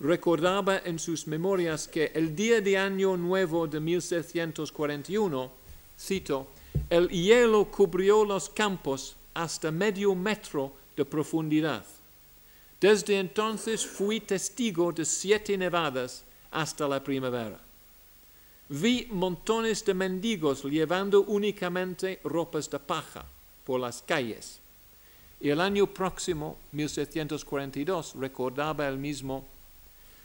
[0.00, 5.52] recordaba en sus memorias que el día de Año Nuevo de 1641,
[5.98, 6.48] cito,
[6.90, 11.84] el hielo cubrió los campos hasta medio metro de profundidad.
[12.80, 17.58] Desde entonces fui testigo de siete nevadas hasta la primavera.
[18.68, 23.24] Vi montones de mendigos llevando únicamente ropas de paja
[23.64, 24.60] por las calles.
[25.40, 29.44] Y el año próximo, 1742, recordaba el mismo,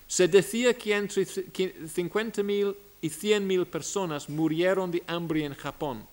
[0.08, 6.06] se decía que entre 50.000 y 100.000 personas murieron de hambre en Japón.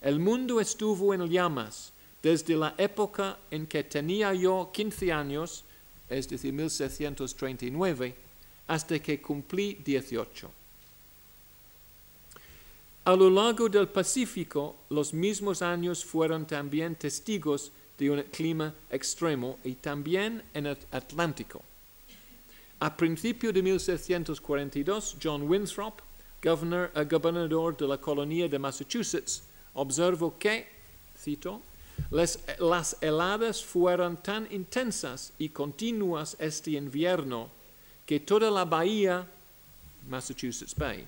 [0.00, 5.64] El mundo estuvo en llamas desde la época en que tenía yo 15 años
[6.08, 8.14] es decir, 1739,
[8.68, 10.50] hasta que cumplí 18.
[13.04, 19.58] A lo largo del Pacífico, los mismos años fueron también testigos de un clima extremo
[19.64, 21.62] y también en el Atlántico.
[22.80, 26.00] A principios de 1742, John Winthrop,
[26.42, 29.44] governor, uh, gobernador de la colonia de Massachusetts,
[29.76, 30.68] observó que,
[31.18, 31.62] cito,
[32.10, 37.48] las heladas fueron tan intensas y continuas este invierno
[38.04, 39.26] que toda la bahía,
[40.08, 41.06] Massachusetts Bay,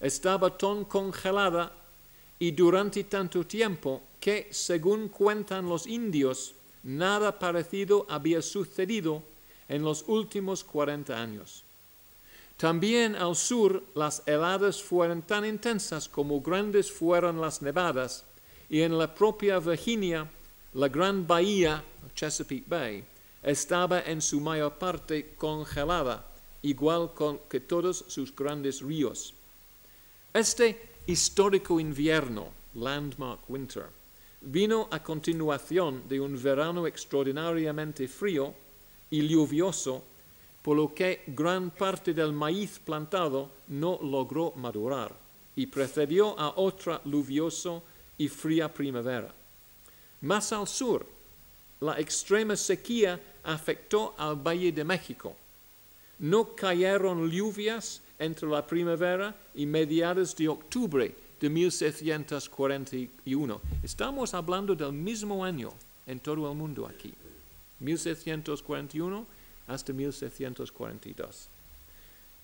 [0.00, 1.72] estaba tan congelada
[2.38, 9.22] y durante tanto tiempo que, según cuentan los indios, nada parecido había sucedido
[9.68, 11.65] en los últimos 40 años.
[12.56, 18.24] También al sur las heladas fueron tan intensas como grandes fueron las nevadas
[18.70, 20.28] y en la propia Virginia,
[20.72, 23.04] la gran bahía, Chesapeake Bay,
[23.42, 26.26] estaba en su mayor parte congelada,
[26.62, 27.10] igual
[27.48, 29.34] que todos sus grandes ríos.
[30.32, 33.86] Este histórico invierno, Landmark Winter,
[34.40, 38.54] vino a continuación de un verano extraordinariamente frío
[39.10, 40.02] y lluvioso,
[40.66, 45.14] por lo que gran parte del maíz plantado no logró madurar
[45.54, 47.84] y precedió a otra lluvioso
[48.18, 49.32] y fría primavera.
[50.22, 51.06] Más al sur,
[51.78, 55.36] la extrema sequía afectó al Valle de México.
[56.18, 63.60] No cayeron lluvias entre la primavera y mediados de octubre de 1741.
[63.84, 65.72] Estamos hablando del mismo año
[66.08, 67.14] en todo el mundo aquí,
[67.78, 69.35] 1741
[69.66, 71.48] hasta 1742.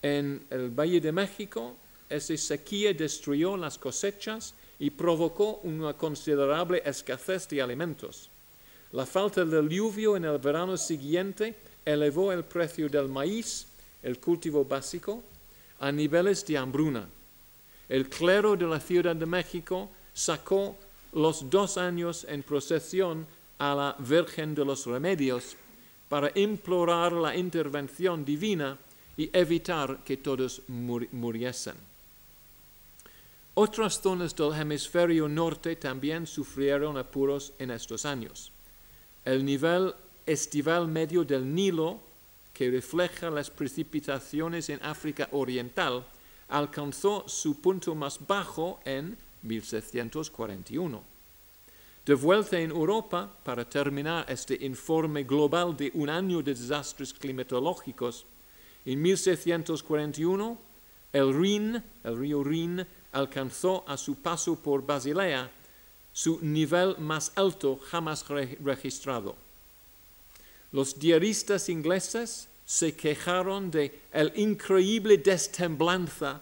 [0.02, 1.76] En el Valle de México,
[2.08, 8.28] esa sequía destruyó las cosechas y provocó una considerable escasez de alimentos.
[8.92, 11.54] La falta de lluvio en el verano siguiente
[11.84, 13.66] elevó el precio del maíz,
[14.02, 15.22] el cultivo básico,
[15.78, 17.08] a niveles de hambruna.
[17.88, 20.76] El clero de la Ciudad de México sacó
[21.12, 23.26] los dos años en procesión
[23.58, 25.56] a la Virgen de los Remedios
[26.12, 28.76] para implorar la intervención divina
[29.16, 31.74] y evitar que todos muriesen.
[33.54, 38.52] Otras zonas del hemisferio norte también sufrieron apuros en estos años.
[39.24, 39.94] El nivel
[40.26, 41.98] estival medio del Nilo,
[42.52, 46.04] que refleja las precipitaciones en África Oriental,
[46.50, 51.11] alcanzó su punto más bajo en 1641.
[52.04, 58.26] De vuelta en Europa, para terminar este informe global de un año de desastres climatológicos,
[58.84, 60.58] en 1641
[61.12, 65.50] el Rin, el río Rin, alcanzó a su paso por Basilea
[66.12, 69.36] su nivel más alto jamás registrado.
[70.72, 76.40] Los diaristas ingleses se quejaron de el increíble destemblanza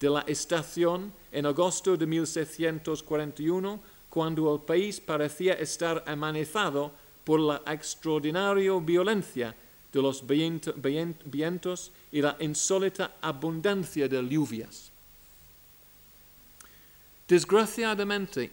[0.00, 3.80] de la estación en agosto de 1641,
[4.10, 6.92] cuando el país parecía estar amenazado
[7.24, 9.54] por la extraordinaria violencia
[9.92, 14.90] de los vientos y la insólita abundancia de lluvias.
[17.26, 18.50] Desgraciadamente,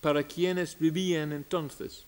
[0.00, 2.04] para quienes vivían entonces,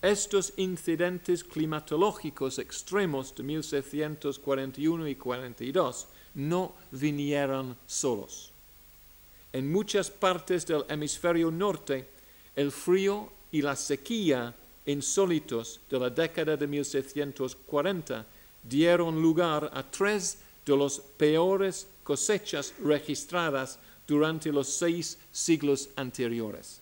[0.00, 8.51] estos incidentes climatológicos extremos de 1641 y 42 no vinieron solos.
[9.52, 12.06] En muchas partes del hemisferio norte,
[12.56, 14.54] el frío y la sequía
[14.86, 18.26] insólitos de la década de 1640
[18.62, 26.80] dieron lugar a tres de las peores cosechas registradas durante los seis siglos anteriores.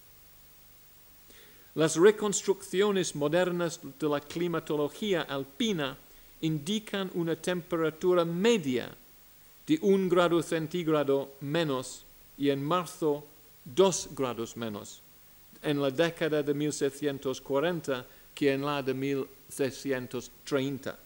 [1.74, 5.96] Las reconstrucciones modernas de la climatología alpina
[6.40, 8.90] indican una temperatura media
[9.66, 12.04] de un grado centígrado menos
[12.41, 13.22] y en marzo
[13.62, 15.03] dos grados menos
[15.62, 20.99] en la década de 1740 que en la de 1630.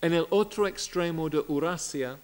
[0.00, 2.18] En el otro extremo de Eurasia,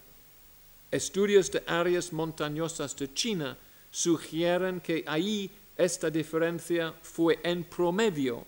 [0.90, 3.58] estudios de áreas montañosas de China
[3.90, 8.46] sugieren que ahí esta diferencia fue en promedio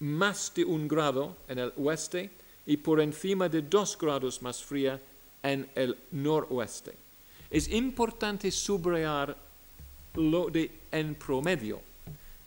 [0.00, 2.28] más de un grado en el oeste
[2.66, 5.00] y por encima de dos grados más fría
[5.42, 7.05] en el noroeste.
[7.50, 9.36] Es importante subrayar
[10.14, 11.80] lo de en promedio,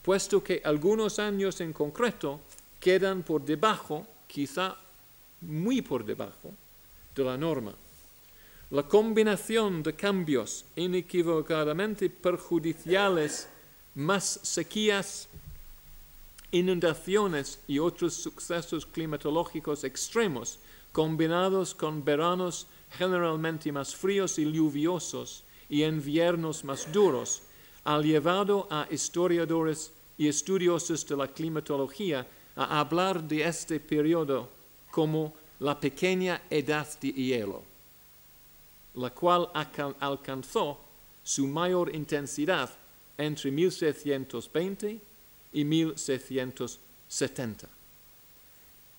[0.02, 2.40] puesto que algunos años en concreto
[2.80, 4.76] quedan por debajo, quizá
[5.42, 6.52] muy por debajo,
[7.14, 7.72] de la norma.
[8.70, 13.48] La combinación de cambios inequivocadamente perjudiciales,
[13.94, 15.28] más sequías,
[16.52, 20.58] inundaciones y otros sucesos climatológicos extremos,
[20.92, 27.42] combinados con veranos generalmente más fríos y lluviosos y inviernos más duros,
[27.84, 32.26] ha llevado a historiadores y estudiosos de la climatología
[32.56, 34.48] a hablar de este periodo
[34.90, 37.62] como la pequeña edad de hielo,
[38.94, 39.48] la cual
[40.00, 40.80] alcanzó
[41.22, 42.70] su mayor intensidad
[43.16, 45.00] entre 1620
[45.52, 47.68] y 1670.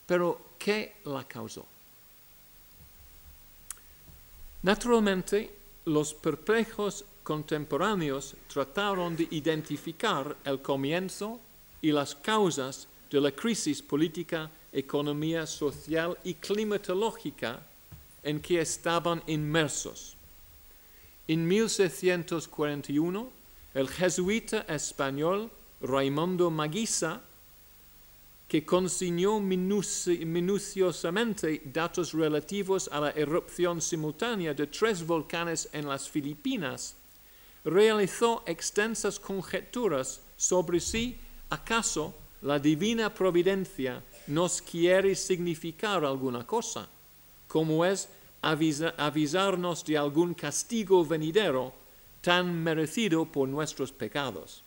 [0.06, 1.66] Pero, ¿qué la causó?
[4.64, 5.52] Naturalmente,
[5.86, 11.40] los perplejos contemporáneos trataron de identificar el comienzo
[11.82, 17.62] y las causas de la crisis política, economía, social y climatológica
[18.24, 20.16] en que estaban inmersos.
[21.28, 23.32] En 1641,
[23.74, 25.50] el jesuita español
[25.82, 27.22] Raimundo Maguisa
[28.52, 36.94] que consignó minuciosamente datos relativos a la erupción simultánea de tres volcanes en las Filipinas,
[37.64, 41.16] realizó extensas conjeturas sobre si
[41.50, 46.90] acaso la divina providencia nos quiere significar alguna cosa,
[47.48, 48.10] como es
[48.42, 51.72] avisarnos de algún castigo venidero
[52.20, 54.62] tan merecido por nuestros pecados.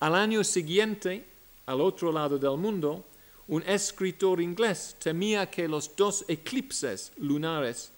[0.00, 1.26] Al año siguiente,
[1.68, 3.04] al otro lado del mundo,
[3.46, 7.92] un escritor inglés temía que los dos eclipses lunares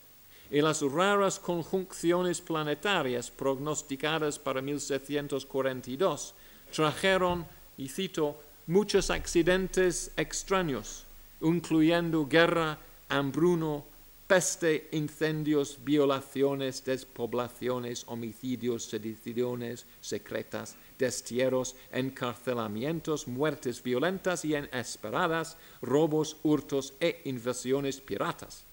[0.51, 6.35] y las raras conjunciones planetarias prognosticadas para 1742
[6.75, 7.47] trajeron,
[7.79, 11.05] y cito, muchos accidentes extraños,
[11.41, 12.77] incluyendo guerra,
[13.09, 13.85] hambruno,
[14.27, 26.93] peste, incendios, violaciones, despoblaciones, homicidios, sediciones secretas, destierros, encarcelamientos, muertes violentas y inesperadas, robos, hurtos
[27.01, 28.65] e invasiones piratas.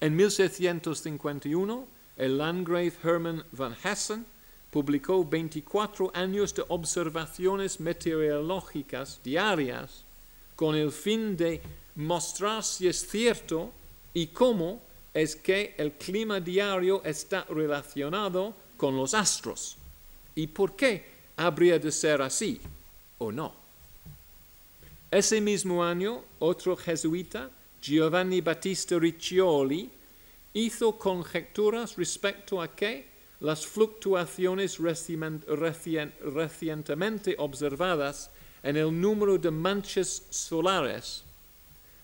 [0.00, 4.26] En 1651, el landgrave Hermann van Hessen
[4.70, 10.04] publicó 24 años de observaciones meteorológicas diarias
[10.56, 11.60] con el fin de
[11.94, 13.70] mostrar si es cierto
[14.14, 14.80] y cómo
[15.12, 19.76] es que el clima diario está relacionado con los astros
[20.34, 21.04] y por qué
[21.36, 22.60] habría de ser así
[23.18, 23.54] o no.
[25.10, 29.90] Ese mismo año, otro jesuita, Giovanni Battista Riccioli,
[30.54, 38.30] hizo conjeturas respecto a que las fluctuaciones recientemente observadas
[38.62, 41.24] en el número de manchas solares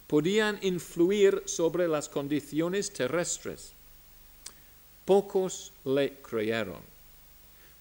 [0.07, 3.73] podían influir sobre las condiciones terrestres.
[5.05, 6.98] Pocos le creyeron.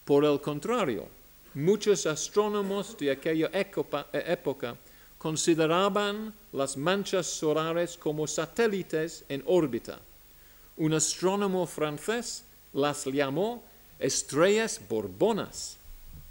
[0.08, 1.06] Por el contrario,
[1.54, 4.78] muchos astrónomos de aquella época
[5.18, 10.00] consideraban las manchas solares como satélites en órbita.
[10.78, 13.66] Un astrónomo francés las llamó
[14.00, 15.76] estrellas borbonas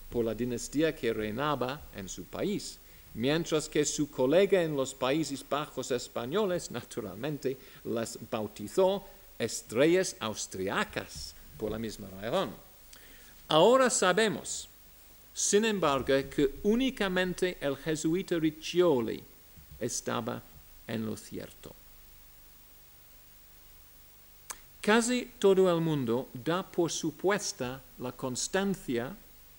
[0.09, 2.79] por la dinastía que reinaba en su país,
[3.13, 9.05] mientras que su colega en los Países Bajos españoles, naturalmente, las bautizó
[9.39, 12.66] estrellas austriacas por la misma razón.
[13.49, 14.69] Ahora sabemos,
[15.33, 19.23] sin embargo, que únicamente el jesuita Riccioli
[19.79, 20.43] estaba
[20.87, 21.75] en lo cierto.
[24.81, 29.17] Casi todo el mundo da por supuesta la constancia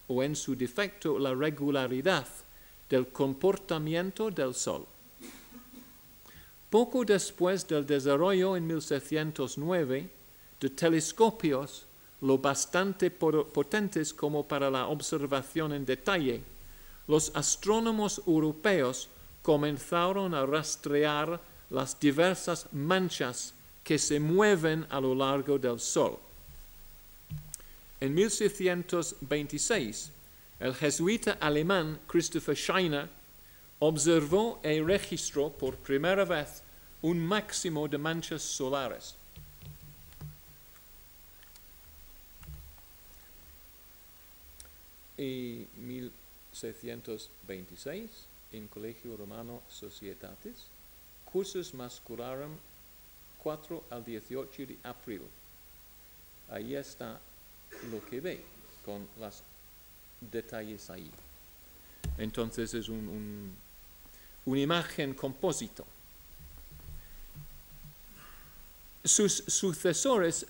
[0.08, 2.28] o en su defecto la regularidad
[2.90, 4.86] del comportamiento del Sol.
[6.70, 10.10] Poco después del desarrollo en 1609
[10.60, 11.87] de telescopios
[12.22, 16.42] lo bastante potentes como para la observación en detalle,
[17.08, 19.08] los astrónomos europeos
[19.42, 21.40] comenzaron a rastrear
[21.70, 23.54] las diversas manchas
[23.84, 26.20] que se mueven a lo largo del Sol.
[28.00, 30.12] En 1626,
[30.60, 33.10] el jesuita alemán Christopher Scheiner
[33.80, 36.64] observó y registró por primera vez
[37.02, 39.16] un máximo de manchas solares.
[45.18, 48.10] En 1626,
[48.54, 50.68] en Colegio Romano Societatis,
[51.26, 52.56] cursos mascularum
[53.40, 55.22] 4 al 18 de abril.
[56.50, 57.20] Ahí está
[57.92, 58.42] lo que ve
[58.86, 59.44] con los
[60.20, 61.12] detalles ahí.
[62.18, 63.56] Entonces es un,
[64.46, 65.86] una imagen compósito.
[69.04, 70.46] Sus sucesores,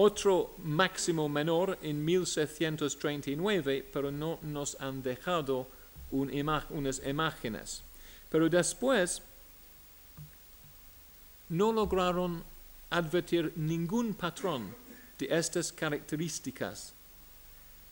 [0.00, 5.66] otro máximo menor en 1639, pero no nos han dejado
[6.12, 7.82] unas imágenes.
[8.30, 9.20] Pero después
[11.48, 12.44] no lograron
[12.90, 14.72] advertir ningún patrón
[15.18, 16.92] de estas características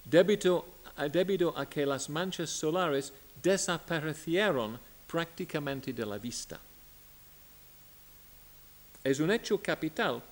[0.05, 0.65] debido,
[1.11, 4.79] debido a que las manchas solares desaparecieron
[5.09, 6.61] prácticamente de la vista.
[9.03, 10.23] Es un hecho capital,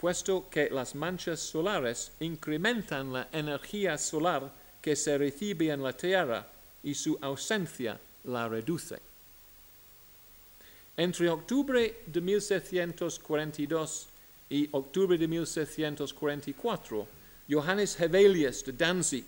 [0.00, 6.46] puesto que las manchas solares incrementan la energía solar que se recibe en la Tierra
[6.84, 8.98] y su ausencia la reduce.
[10.96, 14.08] Entre octubre de 1742
[14.50, 17.06] y octubre de 1744,
[17.50, 19.26] Johannes Hevelius de Danzig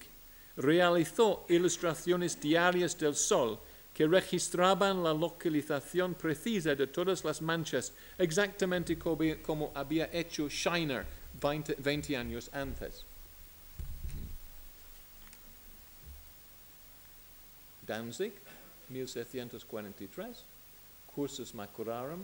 [0.56, 3.58] realizó ilustraciones diarias del Sol
[3.94, 11.04] que registraban la localización precisa de todas las manchas, exactamente como, había hecho Scheiner
[11.40, 13.04] 20 años antes.
[17.86, 18.32] Danzig,
[18.88, 20.44] 1743
[21.14, 22.20] cursus macularum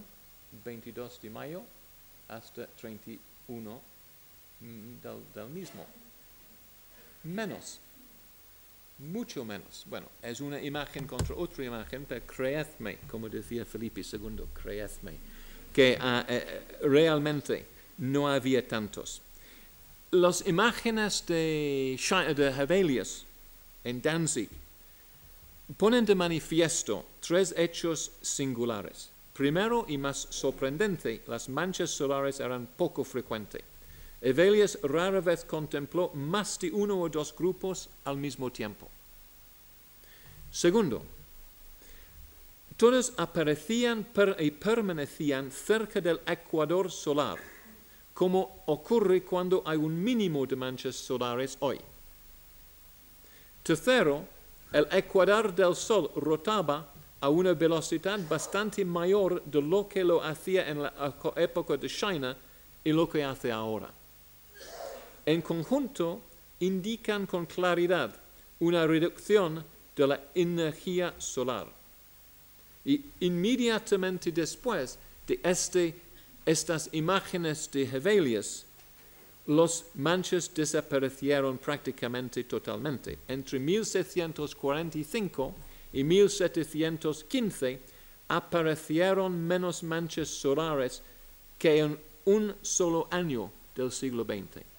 [0.65, 1.63] 22 de mayo
[2.29, 3.81] hasta 31
[4.61, 5.85] mm, del, del mismo.
[7.25, 7.79] Menos,
[8.99, 9.85] mucho menos.
[9.89, 15.19] Bueno, es una imagen contra otra imagen, pero creedme, como decía Felipe II, creedme,
[15.73, 17.67] que uh, eh, realmente
[17.99, 19.21] no había tantos.
[20.13, 21.99] Las imágenes de,
[22.37, 23.27] de Hevelius
[23.85, 24.49] en Danzig
[25.77, 29.11] ponen de manifiesto tres hechos singulares.
[29.33, 33.63] Primero y más sorprendente, las manchas solares eran poco frecuentes.
[34.27, 38.89] Evelius rara vez contempló más de uno o dos grupos al mismo tiempo.
[40.51, 41.01] Segundo,
[42.77, 44.05] todos aparecían
[44.41, 47.39] y permanecían cerca del ecuador solar,
[48.15, 51.79] como ocurre cuando hay un mínimo de manchas solares hoy.
[53.63, 54.25] Tercero,
[54.73, 60.69] el ecuador del Sol rotaba a una velocidad bastante mayor de lo que lo hacía
[60.69, 62.37] en la época de China
[62.83, 63.89] y lo que hace ahora.
[65.27, 66.23] En conjunto,
[66.61, 68.15] indican con claridad
[68.61, 69.65] una reducción
[69.95, 71.67] de la energía solar.
[72.85, 75.95] Y inmediatamente después de este,
[76.45, 78.65] estas imágenes de Hevelius,
[79.47, 83.19] los manchas desaparecieron prácticamente totalmente.
[83.29, 85.55] Entre 1745
[85.93, 87.81] y 1715
[88.29, 91.03] aparecieron menos manchas solares
[91.59, 94.76] que en un solo año del siglo XX.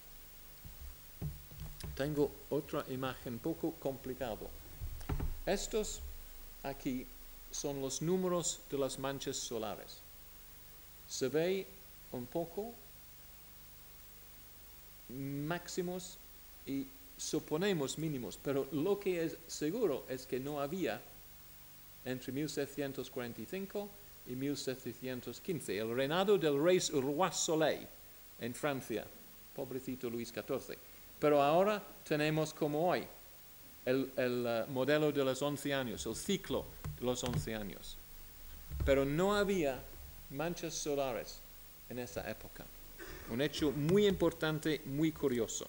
[1.98, 4.48] Tengo otra imagen poco complicado.
[5.48, 6.00] Estos
[6.62, 7.08] aquí
[7.50, 9.98] son los números de las manchas solares.
[11.08, 11.66] Se ve
[12.12, 12.72] un poco
[15.10, 16.18] máximos
[16.68, 16.86] y
[17.18, 21.02] suponemos mínimos, pero lo que es seguro es que no había
[22.06, 23.90] entre 1745
[24.28, 27.88] y 1715, el reinado del rey Roi Soleil
[28.40, 29.06] en Francia,
[29.56, 30.78] pobrecito Luis XIV.
[31.20, 33.04] Pero ahora tenemos como hoy
[33.86, 36.66] el, uh, modelo de los 11 años, el ciclo
[37.00, 37.98] de los 11 años.
[38.86, 39.80] Pero no había
[40.30, 41.40] manchas solares
[41.90, 42.66] en esa época.
[43.32, 45.68] Un hecho muy importante, muy curioso.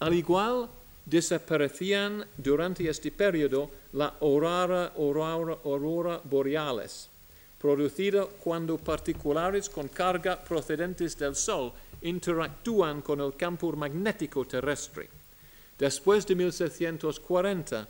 [0.00, 0.68] Al igual
[1.04, 7.08] desaparecían durante este periodo la aurora, aurora, aurora boreales,
[7.60, 15.08] producida cuando particulares con carga procedentes del Sol interactúan con el campo magnético terrestre.
[15.78, 17.88] Después de 1740,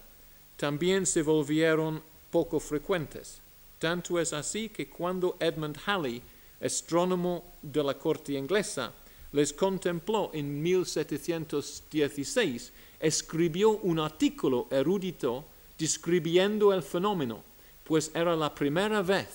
[0.56, 3.40] también se volvieron poco frecuentes.
[3.78, 6.22] Tanto es así que cuando Edmund Halley,
[6.60, 8.92] astrónomo de la corte inglesa,
[9.32, 15.44] les contempló en 1716, escribió un artículo erudito
[15.78, 17.42] describiendo el fenómeno,
[17.84, 19.26] pues era la primera vez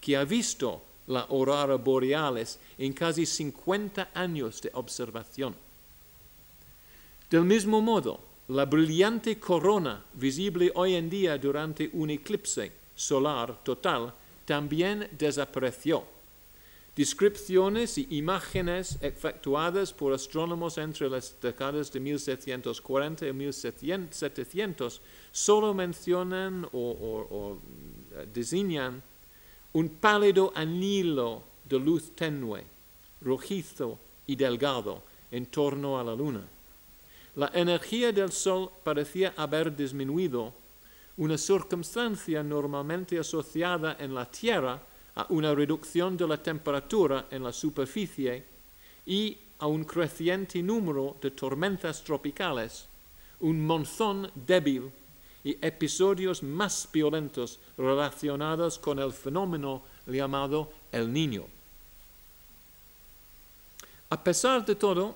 [0.00, 5.54] que ha visto la aurora boreales en casi 50 años de observación.
[7.30, 14.14] Del mismo modo, la brillante corona visible hoy en día durante un eclipse solar total
[14.46, 16.04] también desapareció
[16.98, 25.00] descripciones y imágenes efectuadas por astrónomos entre las décadas de 1740 y 1700
[25.30, 27.56] solo mencionan o,
[28.16, 29.00] eh, designan
[29.72, 32.64] un pálido anillo de luz tenue,
[33.20, 36.42] rojizo y delgado en torno a la luna.
[37.36, 40.52] La energía del Sol parecía haber disminuido,
[41.18, 44.80] una circunstancia normalmente asociada en la Tierra
[45.14, 48.44] a una reducción de la temperatura en la superficie
[49.04, 52.86] y a un creciente número de tormentas tropicales,
[53.40, 54.90] un monzón débil
[55.44, 61.44] y episodios más violentos relacionados con el fenómeno llamado el niño.
[64.10, 65.14] A pesar de todo,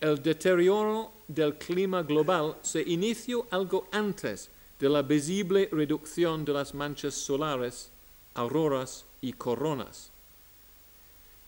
[0.00, 6.72] el deterioro del clima global se inició algo antes de la visible reducción de las
[6.74, 7.90] manchas solares,
[8.34, 10.12] auroras y coronas.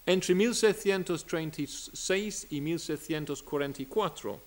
[0.07, 4.41] Entre 1736 y 1744,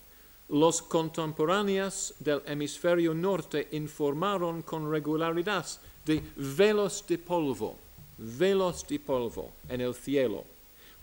[0.50, 5.66] los contemporáneos del hemisferio norte informaron con regularidad
[6.06, 7.76] de velos de polvo,
[8.18, 10.44] velos de polvo en el cielo,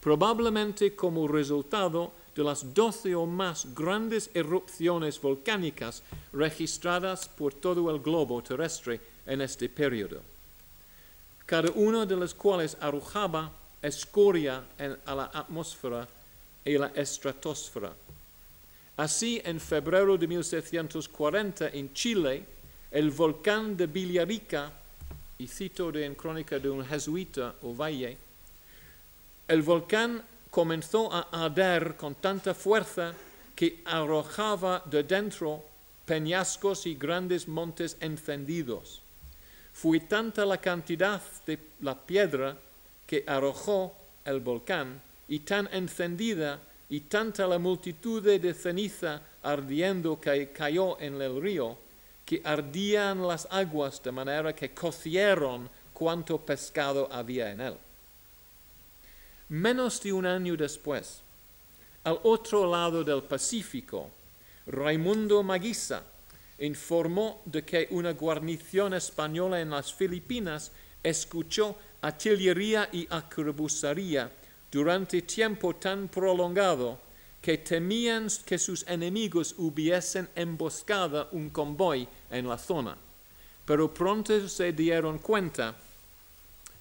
[0.01, 8.01] probablemente como resultado de las doce o más grandes erupciones volcánicas registradas por todo el
[8.01, 10.21] globo terrestre en este periodo
[11.47, 14.65] cada uno de los cuales arrojaba escoria
[15.07, 16.09] a la atmósfera
[16.65, 17.93] y la estratosfera.
[18.97, 22.45] Así, en febrero de 1740, en Chile,
[22.91, 24.73] el volcán de Villarica,
[25.39, 28.17] y cito de en crónica de un jesuita o valle,
[29.49, 33.13] el volcán comenzó a arder con tanta fuerza
[33.55, 35.63] que arrojaba de dentro
[36.07, 39.03] peñascos y grandes montes encendidos.
[39.73, 42.57] Fue tanta la cantidad de la piedra
[43.07, 43.95] que arrojó
[44.25, 51.21] el volcán y tan encendida y tanta la multitud de ceniza ardiendo que cayó en
[51.21, 51.77] el río,
[52.25, 57.77] que ardían las aguas de manera que cocieron cuanto pescado había en él.
[59.49, 61.21] Menos de un año después,
[62.05, 64.11] al otro lado del Pacífico,
[64.67, 66.03] Raimundo Maguisa,
[66.59, 70.73] informó de que una guarnición española en las Filipinas
[71.03, 74.31] escuchó artillería y arquebusaría
[74.71, 76.99] durante tiempo tan prolongado
[77.41, 82.97] que temían que sus enemigos hubiesen emboscado un convoy en la zona.
[83.65, 85.75] Pero pronto se dieron cuenta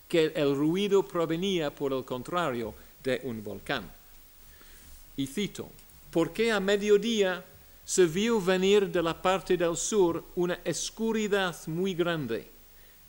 [0.08, 2.74] que el ruido provenía, por el contrario,
[3.04, 3.90] de un volcán.
[5.18, 5.70] Y cito,
[6.12, 7.44] ¿por qué a mediodía
[7.86, 12.48] se vio venir de la parte del sur una oscuridad muy grande,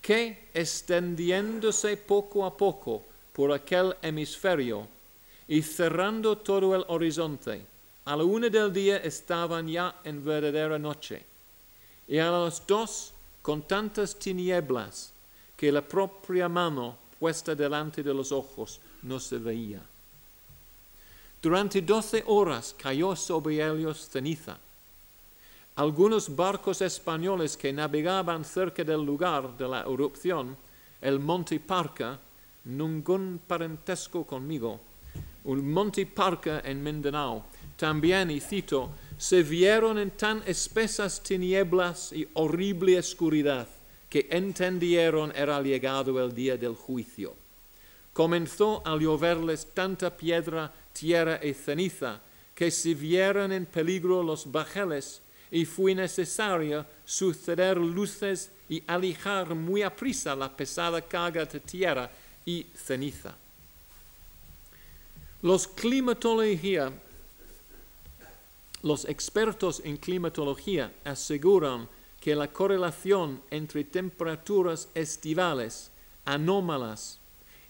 [0.02, 3.02] que, extendiéndose poco a poco
[3.36, 4.88] por aquel hemisferio
[5.46, 7.60] y cerrando todo el horizonte,
[8.06, 11.22] a la una del día estaban ya en verdadera noche,
[12.08, 13.12] y a las dos
[13.42, 15.12] con tantas tinieblas
[15.54, 19.82] que la propia mano puesta delante de los ojos no se veía.
[21.42, 24.56] Durante doce horas cayó sobre ellos ceniza.
[25.76, 30.56] Algunos barcos españoles que navegaban cerca del lugar de la erupción,
[31.02, 32.18] el Monte Parca,
[32.66, 34.80] ningún parentesco conmigo,
[35.44, 37.44] un Monte Parca en Mindanao,
[37.76, 43.68] también, y cito, se vieron en tan espesas tinieblas y horrible oscuridad
[44.10, 47.34] que entendieron era llegado el día del juicio.
[48.12, 52.20] Comenzó a lloverles tanta piedra, tierra y ceniza
[52.54, 59.82] que se vieron en peligro los bajeles y fue necesario suceder luces y alijar muy
[59.82, 62.10] aprisa la pesada carga de tierra
[62.46, 63.36] y ceniza.
[65.42, 66.90] Los climatología,
[68.82, 71.88] los expertos en climatología aseguran
[72.20, 75.90] que la correlación entre temperaturas estivales
[76.24, 77.18] anómalas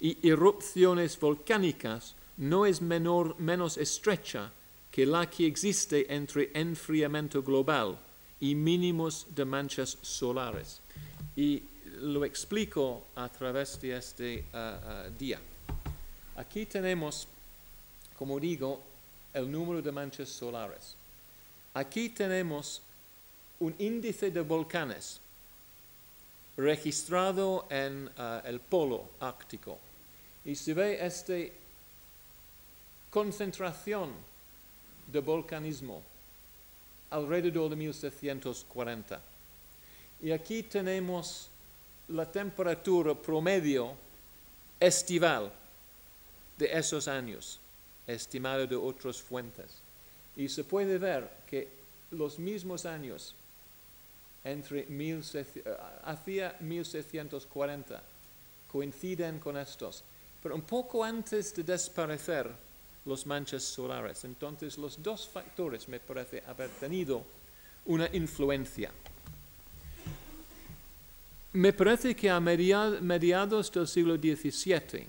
[0.01, 4.53] y erupciones volcánicas no es menor, menos estrecha
[4.91, 7.99] que la que existe entre enfriamiento global
[8.41, 10.81] y mínimos de manchas solares.
[11.35, 11.63] Y
[12.01, 15.41] lo explico a través de este uh, uh, día.
[16.37, 17.27] Aquí tenemos,
[18.19, 18.81] como digo,
[19.33, 20.95] el número de manchas solares.
[21.75, 22.83] Aquí tenemos
[23.61, 25.21] un índice de volcanes
[26.57, 29.79] registrado en uh, el polo ártico.
[30.45, 31.35] Y se ve esta
[33.11, 34.13] concentración
[35.07, 36.03] de volcanismo
[37.11, 39.21] alrededor de 1740.
[40.23, 41.51] Y aquí tenemos
[42.09, 43.95] la temperatura promedio
[44.79, 45.51] estival
[46.57, 47.59] de esos años,
[48.07, 49.83] estimado de otras fuentes.
[50.37, 51.69] Y se puede ver que
[52.11, 53.35] los mismos años,
[54.45, 58.03] entre eh, hacia 1640,
[58.71, 60.05] coinciden con estos.
[60.43, 62.51] Pero un poco antes de desaparecer,
[63.07, 64.25] los manchas solares.
[64.25, 67.25] Entonces los dos factores me parece haber tenido
[67.87, 68.91] una influencia.
[71.57, 75.09] Me parece que a mediados del siglo XVII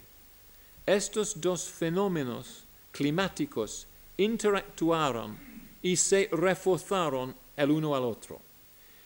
[0.86, 3.86] estos dos fenómenos climáticos
[4.16, 5.36] interactuaron
[5.82, 8.40] y se reforzaron el uno al otro.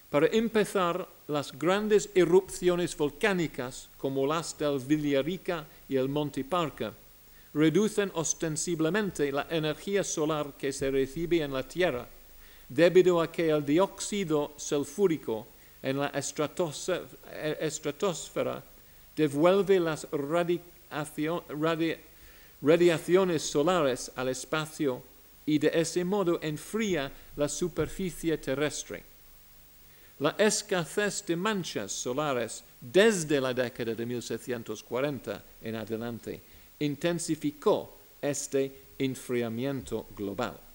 [0.08, 6.94] Para empezar, las grandes erupciones volcánicas como las del Villarica y el Monte Parca
[7.54, 12.06] reducen ostensiblemente la energía solar que se recibe en la Tierra,
[12.68, 15.48] debido a que el dióxido sulfúrico
[15.82, 16.08] en la
[17.60, 18.62] estratosfera
[19.16, 20.06] devuelve las
[22.60, 25.02] radiaciones solares al espacio
[25.44, 29.02] y de ese modo enfría la superficie terrestre.
[30.20, 36.40] La escasez de manchas solares desde la década de 1740 en adelante
[36.78, 40.71] intensificó este enfriamiento global.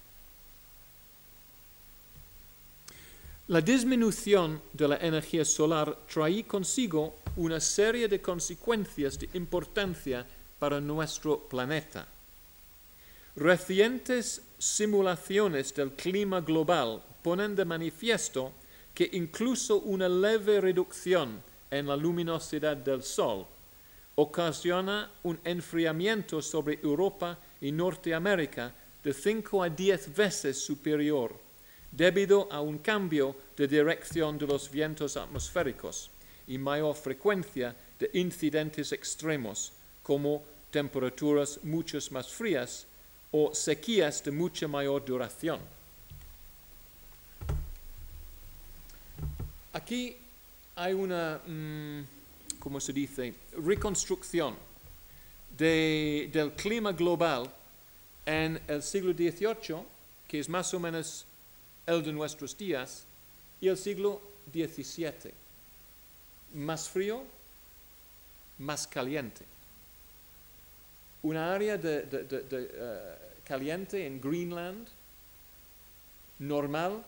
[3.49, 10.27] La disminución de la energía solar trae consigo una serie de consecuencias de importancia
[10.59, 12.05] para nuestro planeta.
[13.37, 18.51] Recientes simulaciones del clima global ponen de manifiesto
[18.93, 21.41] que incluso una leve reducción
[21.71, 23.47] en la luminosidad del Sol
[24.15, 31.46] ocasiona un enfriamiento sobre Europa y Norteamérica de 5 a 10 veces superior,
[31.91, 36.09] debido a un cambio de dirección de los vientos atmosféricos
[36.47, 39.73] y mayor frecuencia de incidentes extremos,
[40.03, 42.85] como temperaturas mucho más frías
[43.31, 45.59] o sequías de mucha mayor duración.
[49.73, 50.17] Aquí
[50.75, 51.39] hay una...
[51.45, 52.03] Mm,
[52.59, 53.33] como se dice,
[53.63, 54.55] reconstrucción
[55.55, 57.49] del clima global
[58.25, 59.85] en el siglo XVIII,
[60.27, 61.26] que es más o menos
[61.87, 63.05] el de nuestros días,
[63.59, 64.21] y el siglo
[64.53, 65.31] XVII.
[66.53, 67.23] Más frío,
[68.59, 69.43] más caliente.
[71.23, 74.87] Una área de, eh, caliente en Greenland,
[76.39, 77.03] normal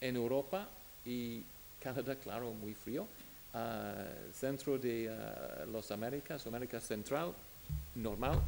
[0.00, 0.66] en Europa
[1.04, 1.42] y
[1.78, 3.06] Canadá, claro, muy frío
[4.32, 5.10] centro de
[5.72, 7.34] las Américas, América Central,
[7.96, 8.40] normal,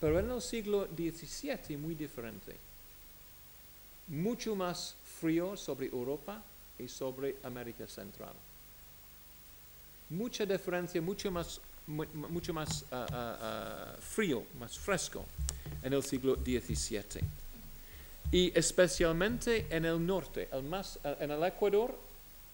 [0.00, 2.54] pero en el siglo XVII muy diferente.
[4.08, 6.42] Mucho más frío sobre Europa
[6.78, 8.32] y sobre América Central.
[10.10, 15.24] Mucha diferencia, mucho más, mu- mucho más ah, ah, ah, frío, más fresco
[15.82, 17.20] en el siglo XVII.
[18.30, 21.96] Y especialmente en el norte, el más, en el Ecuador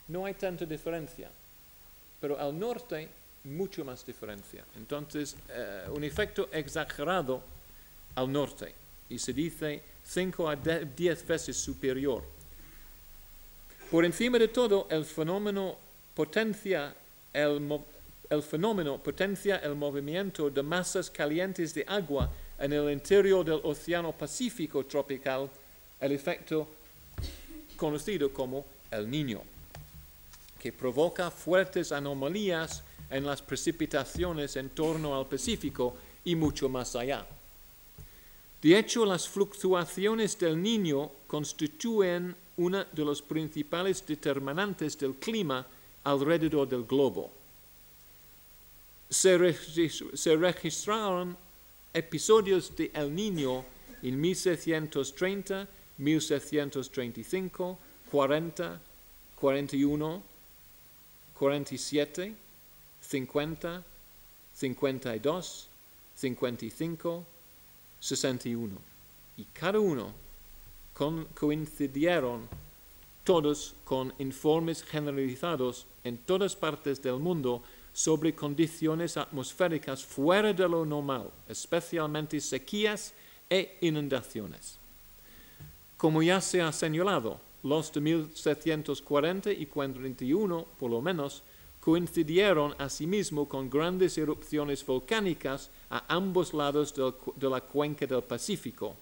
[0.09, 1.31] no hay tanta diferencia,
[2.21, 3.09] pero al norte
[3.45, 4.65] mucho más diferencia.
[4.77, 7.43] Entonces, eh, un efecto exagerado
[8.15, 8.75] al norte
[9.09, 12.23] y se dice 5 a 10 veces superior.
[13.91, 15.77] Por encima de todo, el fenómeno
[16.15, 16.95] potencia
[17.33, 17.81] el,
[18.31, 24.13] el fenómeno potencia el movimiento de masas calientes de agua en el interior del Océano
[24.13, 25.51] Pacífico tropical,
[26.01, 26.69] el efecto
[27.77, 29.43] conocido como el Niño,
[30.59, 37.27] que provoca fuertes anomalías en las precipitaciones en torno al Pacífico y mucho más allá.
[38.63, 45.67] De hecho, las fluctuaciones del niño constituyen una de los principales determinantes del clima
[46.05, 47.31] alrededor del globo.
[49.11, 51.37] Se, regis- se registraron
[51.93, 53.65] episodios de El Niño
[54.03, 55.67] en 1730,
[55.99, 57.79] 1735,
[58.11, 58.81] 40,
[59.37, 60.23] 41,
[61.39, 62.35] 47,
[63.01, 63.83] 50,
[64.55, 65.69] 52,
[66.15, 67.25] 55,
[68.03, 68.77] 61.
[69.37, 70.13] Y cada uno
[70.93, 72.49] con- coincidieron
[73.23, 80.85] todos con informes generalizados en todas partes del mundo sobre condiciones atmosféricas fuera de lo
[80.85, 83.15] normal, especialmente sequías
[83.49, 84.79] e inundaciones.
[85.97, 91.45] Como ya se ha señalado, los de 1740 y 41, por lo menos,
[91.83, 98.95] coincidieron asimismo con grandes erupciones volcánicas a ambos lados de la cuenca del Pacífico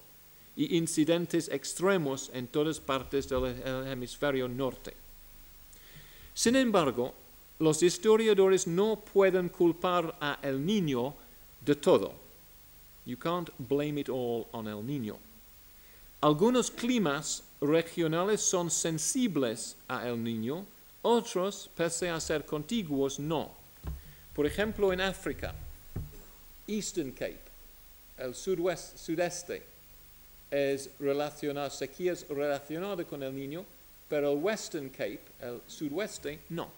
[0.55, 4.95] y incidentes extremos en todas partes del he- hemisferio norte.
[6.33, 7.13] Sin embargo,
[7.59, 11.13] los historiadores no pueden culpar a El Niño
[11.63, 12.13] de todo.
[13.05, 15.17] You can't blame it all on El Niño.
[16.21, 20.65] Algunos climas regionales son sensibles a El Niño,
[21.01, 23.51] otros, pese a ser contiguos, no.
[24.33, 25.53] Por ejemplo, en África,
[26.67, 27.41] Eastern Cape,
[28.17, 29.63] el sudoeste, sudeste,
[30.49, 33.65] es relacionado, sequías relacionadas con el Niño,
[34.09, 36.69] pero el Western Cape, el sudoeste, no.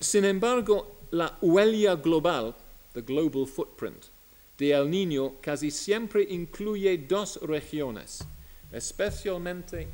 [0.00, 2.54] Sin embargo, la huella global,
[2.92, 4.04] the global footprint,
[4.58, 8.24] de El Niño casi siempre incluye dos regiones,
[8.72, 9.88] especialmente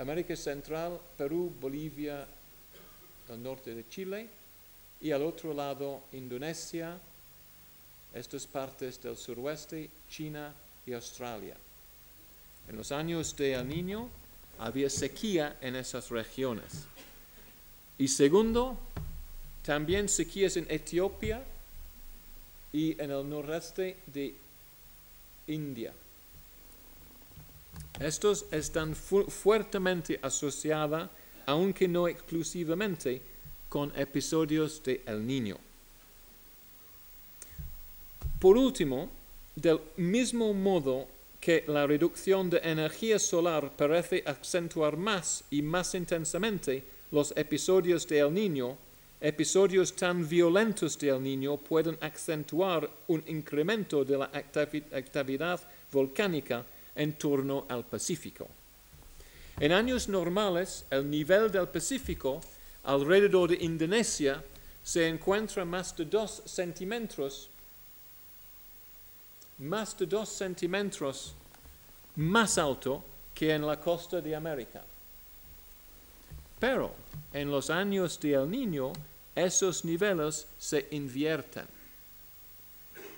[0.00, 2.26] América Central, Perú, Bolivia,
[3.28, 4.26] el norte de Chile,
[5.02, 6.98] y al otro lado Indonesia,
[8.14, 10.54] estas partes del suroeste, China
[10.86, 11.54] y Australia.
[12.66, 14.08] En los años de El Niño
[14.58, 16.86] había sequía en esas regiones.
[17.98, 18.78] Y segundo,
[19.62, 21.44] también sequías en Etiopía
[22.72, 24.34] y en el noreste de
[25.46, 25.92] India.
[28.00, 31.08] Estos están fu- fuertemente asociados,
[31.46, 33.20] aunque no exclusivamente,
[33.68, 35.58] con episodios de El Niño.
[38.40, 39.10] Por último,
[39.54, 41.06] del mismo modo
[41.40, 48.20] que la reducción de energía solar parece acentuar más y más intensamente los episodios de
[48.20, 48.76] El Niño,
[49.20, 55.60] episodios tan violentos de El Niño pueden acentuar un incremento de la activi- actividad
[55.92, 56.64] volcánica
[57.00, 58.46] en torno al Pacífico.
[59.58, 62.40] En años normales, el nivel del Pacífico
[62.84, 64.44] alrededor de Indonesia
[64.84, 67.48] se encuentra más de 2 centímetros,
[69.58, 71.34] más de 2 centímetros
[72.16, 73.02] más alto
[73.34, 74.82] que en la costa de América.
[76.58, 76.92] Pero
[77.32, 78.92] en los años de El Niño,
[79.34, 81.79] esos niveles se invierten.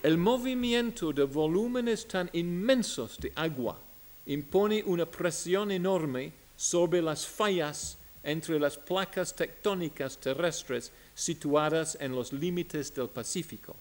[0.03, 3.79] El movimiento de volúmenes tan inmensos de agua
[4.27, 12.33] impone una presión enorme sobre las fallas entre las placas tectónicas terrestres situadas en los
[12.33, 13.77] límites del Pacífico,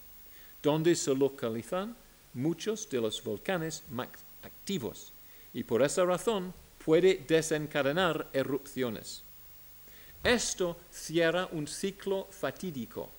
[0.62, 1.96] donde se localizan
[2.36, 4.10] muchos de los volcanes más
[4.44, 5.12] activos
[5.56, 6.54] y por esa razón
[6.86, 9.24] puede desencadenar erupciones.
[10.24, 13.10] Esto cierra un ciclo fatídico.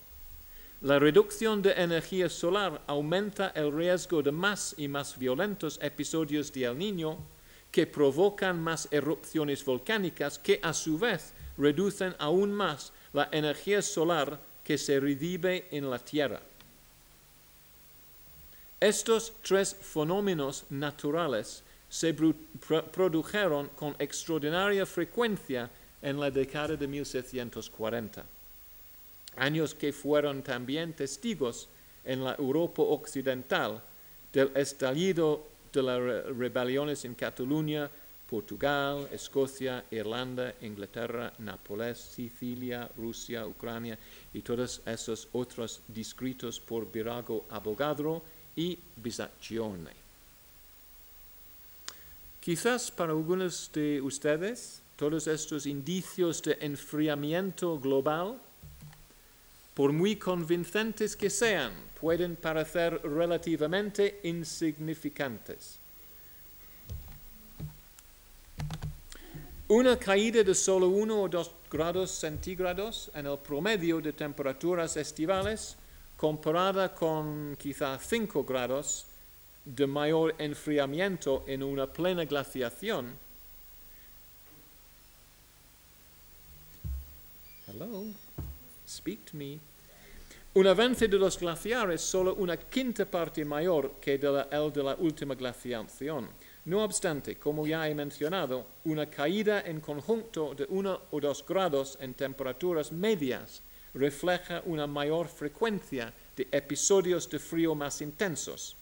[0.83, 6.65] La reducción de energía solar aumenta el riesgo de más y más violentos episodios de
[6.65, 7.19] El Niño
[7.71, 14.37] que provocan más erupciones volcánicas que a su vez reducen aún más la energía solar
[14.61, 16.41] que se revive en la Tierra.
[18.77, 25.69] Estos tres fenómenos naturales se produjeron con extraordinaria frecuencia
[26.01, 28.25] en la década de 1740,
[29.37, 31.67] años que fueron también testigos
[32.05, 33.81] en la Europa occidental
[34.31, 35.99] del estallido de las
[36.37, 37.89] rebeliones en Cataluña,
[38.29, 43.97] Portugal, Escocia, Irlanda, Inglaterra, Nápoles, Sicilia, Rusia, Ucrania
[44.33, 48.23] y todos esos otros descritos por Virago Abogadro
[48.55, 49.91] y Bisaccione.
[52.39, 58.39] Quizás para algunos de ustedes todos estos indicios de enfriamiento global,
[59.73, 65.79] por muy convincentes que sean, pueden parecer relativamente insignificantes.
[69.69, 75.75] Una caída de solo uno o dos grados centígrados en el promedio de temperaturas estivales
[76.17, 79.05] comparada con quizá 5 grados
[79.65, 83.17] de mayor enfriamiento en una plena glaciación.
[87.67, 88.05] Hello,
[89.01, 89.59] to me.
[90.55, 95.33] Un avance de los glaciares solo una quinta parte mayor que el de la última
[95.33, 96.29] glaciación.
[96.65, 101.97] No obstante, como ya he mencionado, una caída en conjunto de uno o dos grados
[101.99, 103.63] en temperaturas medias
[103.95, 108.75] refleja una mayor frecuencia de episodios de frío más intensos,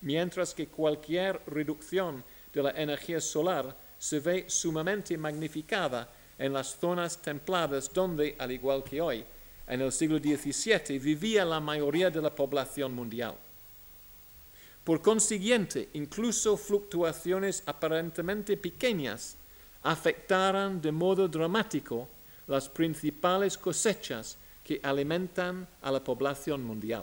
[0.00, 6.08] mientras que cualquier reducción de la energía solar se ve sumamente magnificada
[6.38, 9.24] en las zonas templadas donde, al igual que hoy,
[9.66, 13.34] en el siglo XVII vivía la mayoría de la población mundial.
[14.84, 19.36] Por consiguiente, incluso fluctuaciones aparentemente pequeñas
[19.82, 22.08] afectarán de modo dramático
[22.46, 27.02] las principales cosechas que alimentan a la población mundial.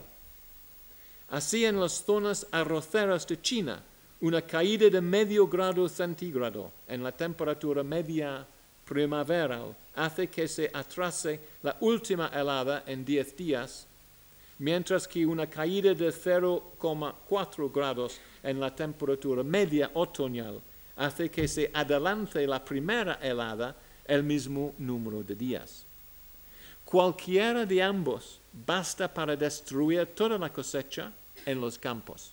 [1.30, 3.82] Así en las zonas arroceras de China,
[4.22, 8.46] una caída de medio grado centígrado en la temperatura media
[8.86, 13.88] primaveral hace que se atrase la última helada en 10 días
[14.60, 20.62] mientras que una caída de 0,4 grados en la temperatura media otoñal
[20.96, 23.76] hace que se adelante la primera helada
[24.06, 25.86] el mismo número de días.
[26.86, 31.12] Cualquiera de ambos basta para destruir toda la cosecha
[31.46, 32.32] en los campos.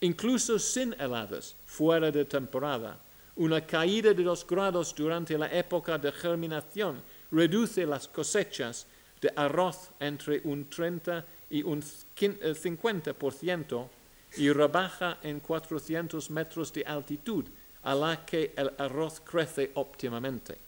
[0.00, 2.98] Incluso sin heladas, fuera de temporada,
[3.38, 8.86] una caída de 2 grados durante la época de germinación reduce las cosechas
[9.20, 13.88] de arroz entre un 30 y un 50% eh,
[14.36, 17.44] y rebaja en 400 metros de altitud
[17.84, 20.58] a la que el arroz crece óptimamente.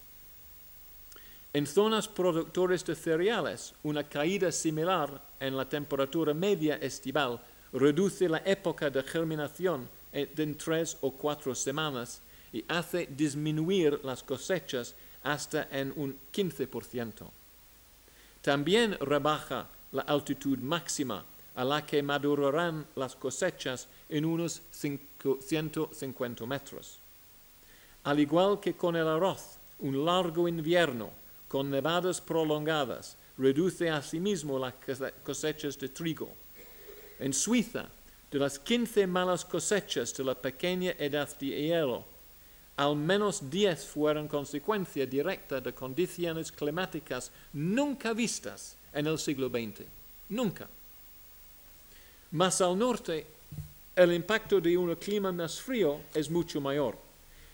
[1.53, 7.41] En zonas productores de cereales, una caída similar en la temperatura media estival
[7.73, 12.21] reduce la época de germinación en tres o cuatro semanas
[12.53, 17.27] y hace disminuir las cosechas hasta en un 15%.
[18.41, 21.23] También rebaja la altitud máxima
[21.55, 26.97] a la que madurarán las cosechas en unos 150 metros.
[28.03, 31.09] Al igual que con el arroz, un largo invierno
[31.47, 34.73] con nevadas prolongadas reduce asimismo las
[35.23, 36.29] cosechas de trigo.
[37.19, 37.89] En Suiza,
[38.31, 42.05] de las 15 malas cosechas de la pequeña edad de hielo,
[42.77, 49.85] al menos 10 fueron consecuencia directa de condiciones climáticas nunca vistas en el siglo XX.
[50.29, 50.67] Nunca.
[52.31, 53.25] Más al norte,
[53.95, 56.97] el impacto de un clima más frío es mucho mayor,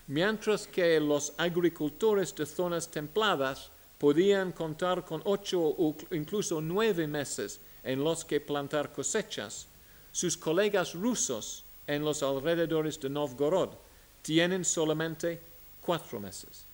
[0.07, 7.59] mientras que los agricultores de zonas templadas podían contar con ocho o incluso nueve meses
[7.83, 9.65] en los que plantar cosechas,
[10.11, 13.69] sus colegas rusos en los alrededores de Novgorod
[14.27, 15.39] tienen solamente
[15.79, 16.65] cuatro meses.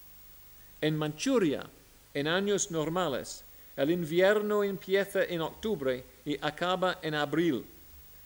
[0.82, 1.64] En Manchuria,
[2.12, 3.44] en años normales,
[3.78, 7.64] el invierno empieza en octubre y acaba en abril,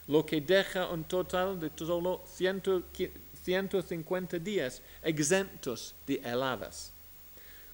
[0.06, 6.90] lo que deja un total de solo 150 días exentos de heladas.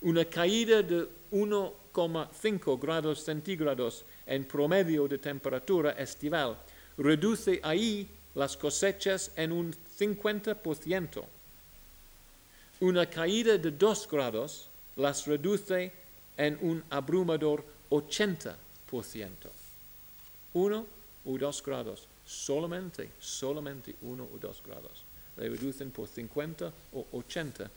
[0.01, 6.57] Una caída de 1,5 grados centígrados en promedio de temperatura estival
[6.99, 11.25] reduce ahí las cosechas en un 50%.
[12.81, 15.93] Una caída de 2 grados las reduce
[16.37, 18.55] en un abrumador 80%.
[20.55, 20.87] Uno
[21.25, 25.05] o dos grados, solamente, solamente uno o dos grados.
[25.37, 27.70] Le reducen por 50 o 80%.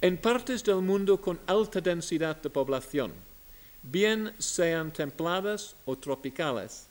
[0.00, 3.12] En partes del mundo con alta densidad de población,
[3.82, 6.86] bien sean templadas o tropicales.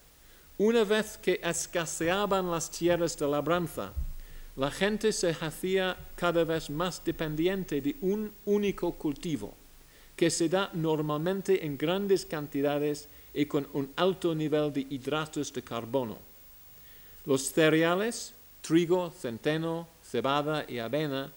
[0.58, 3.92] Una vez que escaseaban las tierras de labranza,
[4.60, 9.54] la gente se hacía cada vez más dependiente de un único cultivo,
[10.14, 15.62] que se da normalmente en grandes cantidades y con un alto nivel de hidratos de
[15.62, 16.18] carbono.
[17.24, 21.32] Los cereales, trigo, centeno, cebada y avena,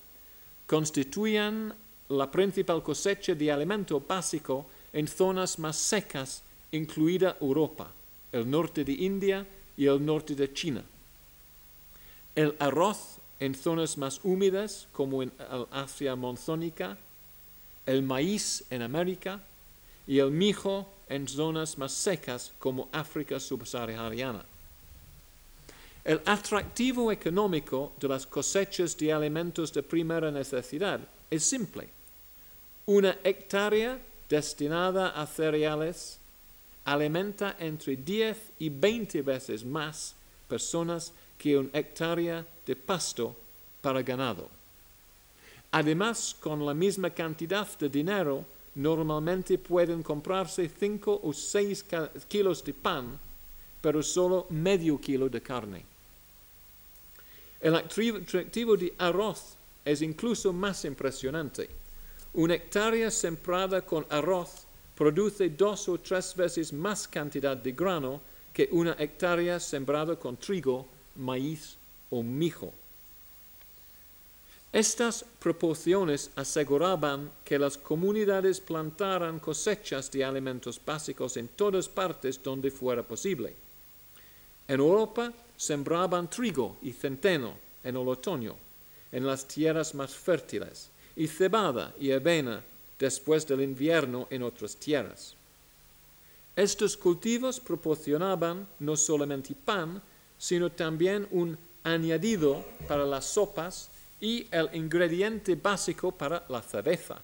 [0.67, 1.74] constituían
[2.09, 6.43] la principal cosecha de alimento básico en zonas más secas,
[6.74, 7.89] incluida Europa,
[8.34, 9.47] el norte de India
[9.78, 10.84] y el norte de China.
[12.36, 13.12] El arroz
[13.44, 15.30] en zonas más húmedas, como en
[15.70, 16.98] Asia monzónica,
[17.86, 19.41] el maíz en América
[20.08, 24.46] y el mijo en zonas más secas, como África subsahariana.
[26.06, 31.89] El atractivo económico de las cosechas de alimentos de primera necesidad es simple.
[32.86, 36.18] Una hectárea destinada a cereales
[36.86, 40.16] alimenta entre 10 y 20 veces más
[40.48, 41.12] personas
[41.44, 43.36] que una hectárea de pasto
[43.82, 44.48] para ganado.
[45.72, 51.84] Además, con la misma cantidad de dinero, normalmente pueden comprarse 5 o 6
[52.30, 53.20] kilos de pan,
[53.82, 55.84] pero solo medio kilo de carne.
[57.60, 61.70] El atractivo de arroz es incluso más impresionante.
[62.36, 64.64] Una hectárea sembrada con arroz
[64.96, 68.22] produce dos o tres veces más cantidad de grano
[68.54, 71.78] que una hectárea sembrada con trigo, maíz
[72.09, 72.74] o mijo.
[74.72, 82.72] Estas proporciones aseguraban que las comunidades plantaran cosechas de alimentos básicos en todas partes donde
[82.72, 83.53] fuera posible.
[84.68, 87.53] En Europa sembraban trigo y centeno
[87.84, 88.55] en el otoño,
[89.11, 92.64] en las tierras más fértiles, y cebada y avena
[92.97, 95.36] después del invierno en otras tierras.
[96.55, 100.01] Estos cultivos proporcionaban no solamente pan,
[100.44, 103.89] sino también un añadido para las sopas
[104.20, 107.22] y el ingrediente básico para la cerveza.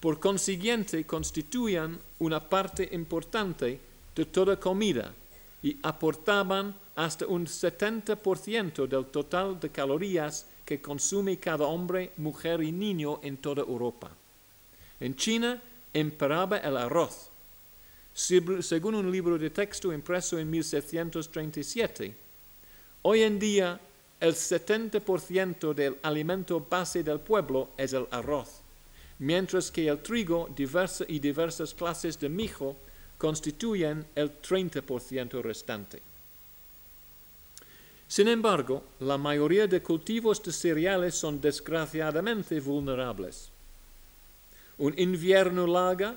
[0.00, 3.78] Por consiguiente, constituían una parte importante
[4.16, 5.14] de toda comida
[5.62, 12.72] y aportaban hasta un 70% del total de calorías que consume cada hombre, mujer y
[12.72, 14.10] niño en toda Europa.
[14.98, 15.62] En China
[15.94, 17.30] imperaba el arroz.
[18.18, 22.12] Según un libro de texto impreso en 1737,
[23.02, 23.78] hoy en día
[24.18, 28.60] el 70% del alimento base del pueblo es el arroz,
[29.20, 30.48] mientras que el trigo
[31.06, 32.74] y diversas clases de mijo
[33.18, 36.02] constituyen el 30% restante.
[38.08, 43.48] Sin embargo, la mayoría de cultivos de cereales son desgraciadamente vulnerables.
[44.78, 46.16] Un invierno largo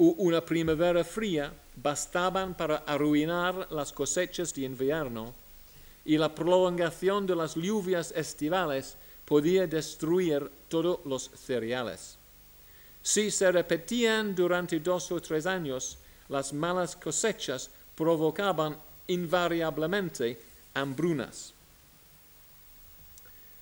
[0.00, 5.34] una primavera fría bastaban para arruinar las cosechas de invierno
[6.06, 8.96] y la prolongación de las lluvias estivales
[9.26, 12.16] podía destruir todos los cereales.
[13.02, 15.98] Si se repetían durante dos o tres años,
[16.30, 18.76] las malas cosechas provocaban
[19.06, 20.40] invariablemente
[20.72, 21.52] hambrunas.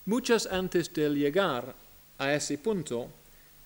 [0.06, 1.74] Muchas antes de llegar
[2.16, 3.08] a ese punto,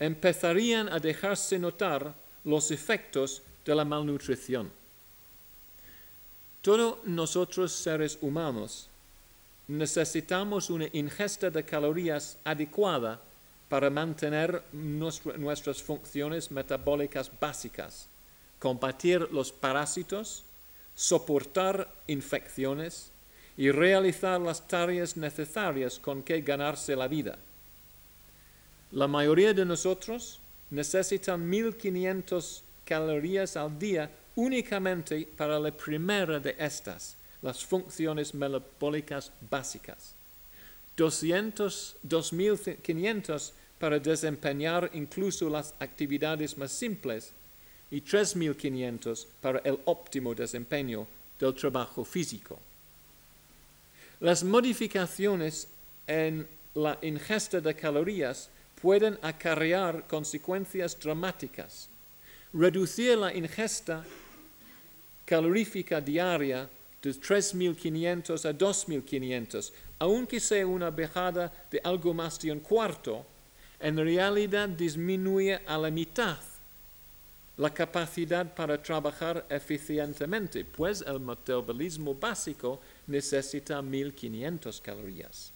[0.01, 4.71] empezarían a dejarse notar los efectos de la malnutrición.
[6.61, 8.89] Todos nosotros seres humanos
[9.69, 13.21] necesitamos una ingesta de calorías adecuada
[13.69, 18.09] para mantener nuestras funciones metabólicas básicas
[18.63, 20.45] combatir los parásitos,
[20.95, 23.11] soportar infecciones
[23.57, 27.37] y realizar las tareas necesarias con que ganarse la vida.
[28.93, 30.39] La mayoría de nosotros
[30.73, 40.15] necesitan 1500 calorías al día únicamente para la primera de estas, las funciones metabólicas básicas.
[40.97, 47.33] 200, 2500 para desempeñar incluso las actividades más simples
[47.91, 51.07] y 3.500 para el óptimo desempeño
[51.39, 52.59] del trabajo físico.
[54.21, 55.69] Las modificaciones
[56.07, 58.49] en la ingesta de calorías
[58.83, 61.89] pueden acarrear consecuencias dramáticas.
[62.53, 64.05] Reducir la ingesta
[65.25, 66.69] calorífica diaria
[67.01, 73.25] de 3.500 a 2.500, aunque sea una bajada de algo más de un cuarto,
[73.81, 76.39] en realidad disminuye a la mitad
[77.57, 85.52] la capacidad para trabajar eficientemente, pues el metabolismo básico necesita 1500 calorías.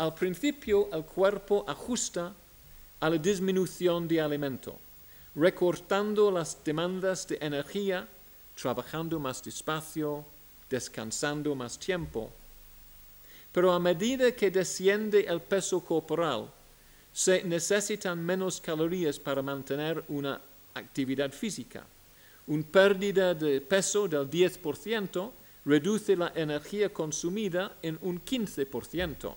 [0.00, 2.32] Al principio el cuerpo ajusta
[3.00, 4.78] a la disminución de alimento,
[5.34, 8.08] recortando las demandas de energía,
[8.56, 10.24] trabajando más despacio,
[10.70, 12.30] descansando más tiempo.
[13.52, 16.48] Pero a medida que desciende el peso corporal,
[17.12, 20.40] se necesitan menos calorías para mantener una
[20.72, 21.84] actividad física.
[22.46, 25.30] Una pérdida de peso del 10%
[25.66, 29.34] reduce la energía consumida en un 15%,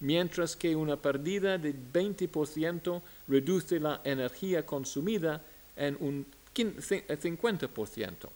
[0.00, 5.42] mientras que una pérdida de 20% reduce la energía consumida
[5.76, 8.28] en un 50%.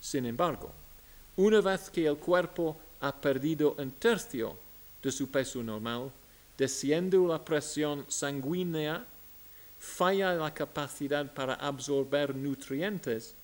[0.00, 0.72] Sin embargo,
[1.36, 4.56] una vez que el cuerpo ha perdido un tercio
[5.02, 6.10] de su peso normal,
[6.56, 9.04] desciende la presión sanguínea,
[9.78, 13.34] falla la capacidad para absorber nutrientes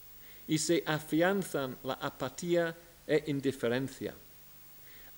[0.47, 2.75] y se afianzan la apatía
[3.07, 4.15] e indiferencia.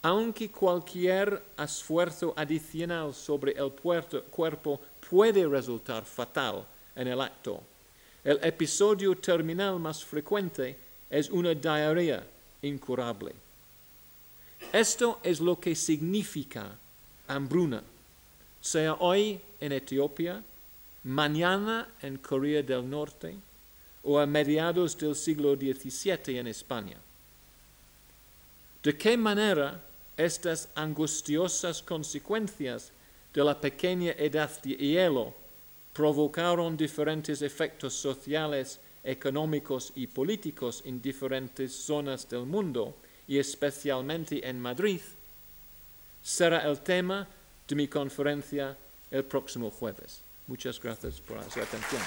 [0.02, 4.80] Aunque cualquier esfuerzo adicional sobre el cuerpo
[5.10, 6.64] puede resultar fatal
[6.94, 7.60] en el acto,
[8.22, 10.76] el episodio terminal más frecuente
[11.10, 12.24] es una diarrea
[12.62, 13.34] incurable.
[14.72, 16.70] Esto es lo que significa
[17.26, 17.82] hambruna,
[18.60, 20.42] sea hoy en Etiopía,
[21.04, 23.34] mañana en Corea del Norte
[24.02, 26.96] o a mediados del siglo XVII en España.
[28.82, 29.84] ¿De qué manera
[30.18, 32.90] estas angustiosas consecuencias
[33.32, 35.32] de la pequeña edad de hielo
[35.92, 42.96] provocaron diferentes efectos sociales, económicos y políticos en diferentes zonas del mundo
[43.28, 45.00] y especialmente en Madrid,
[46.22, 47.26] será el tema
[47.68, 48.76] de mi conferencia
[49.10, 50.20] el próximo jueves.
[50.46, 52.02] Muchas gracias por su atención.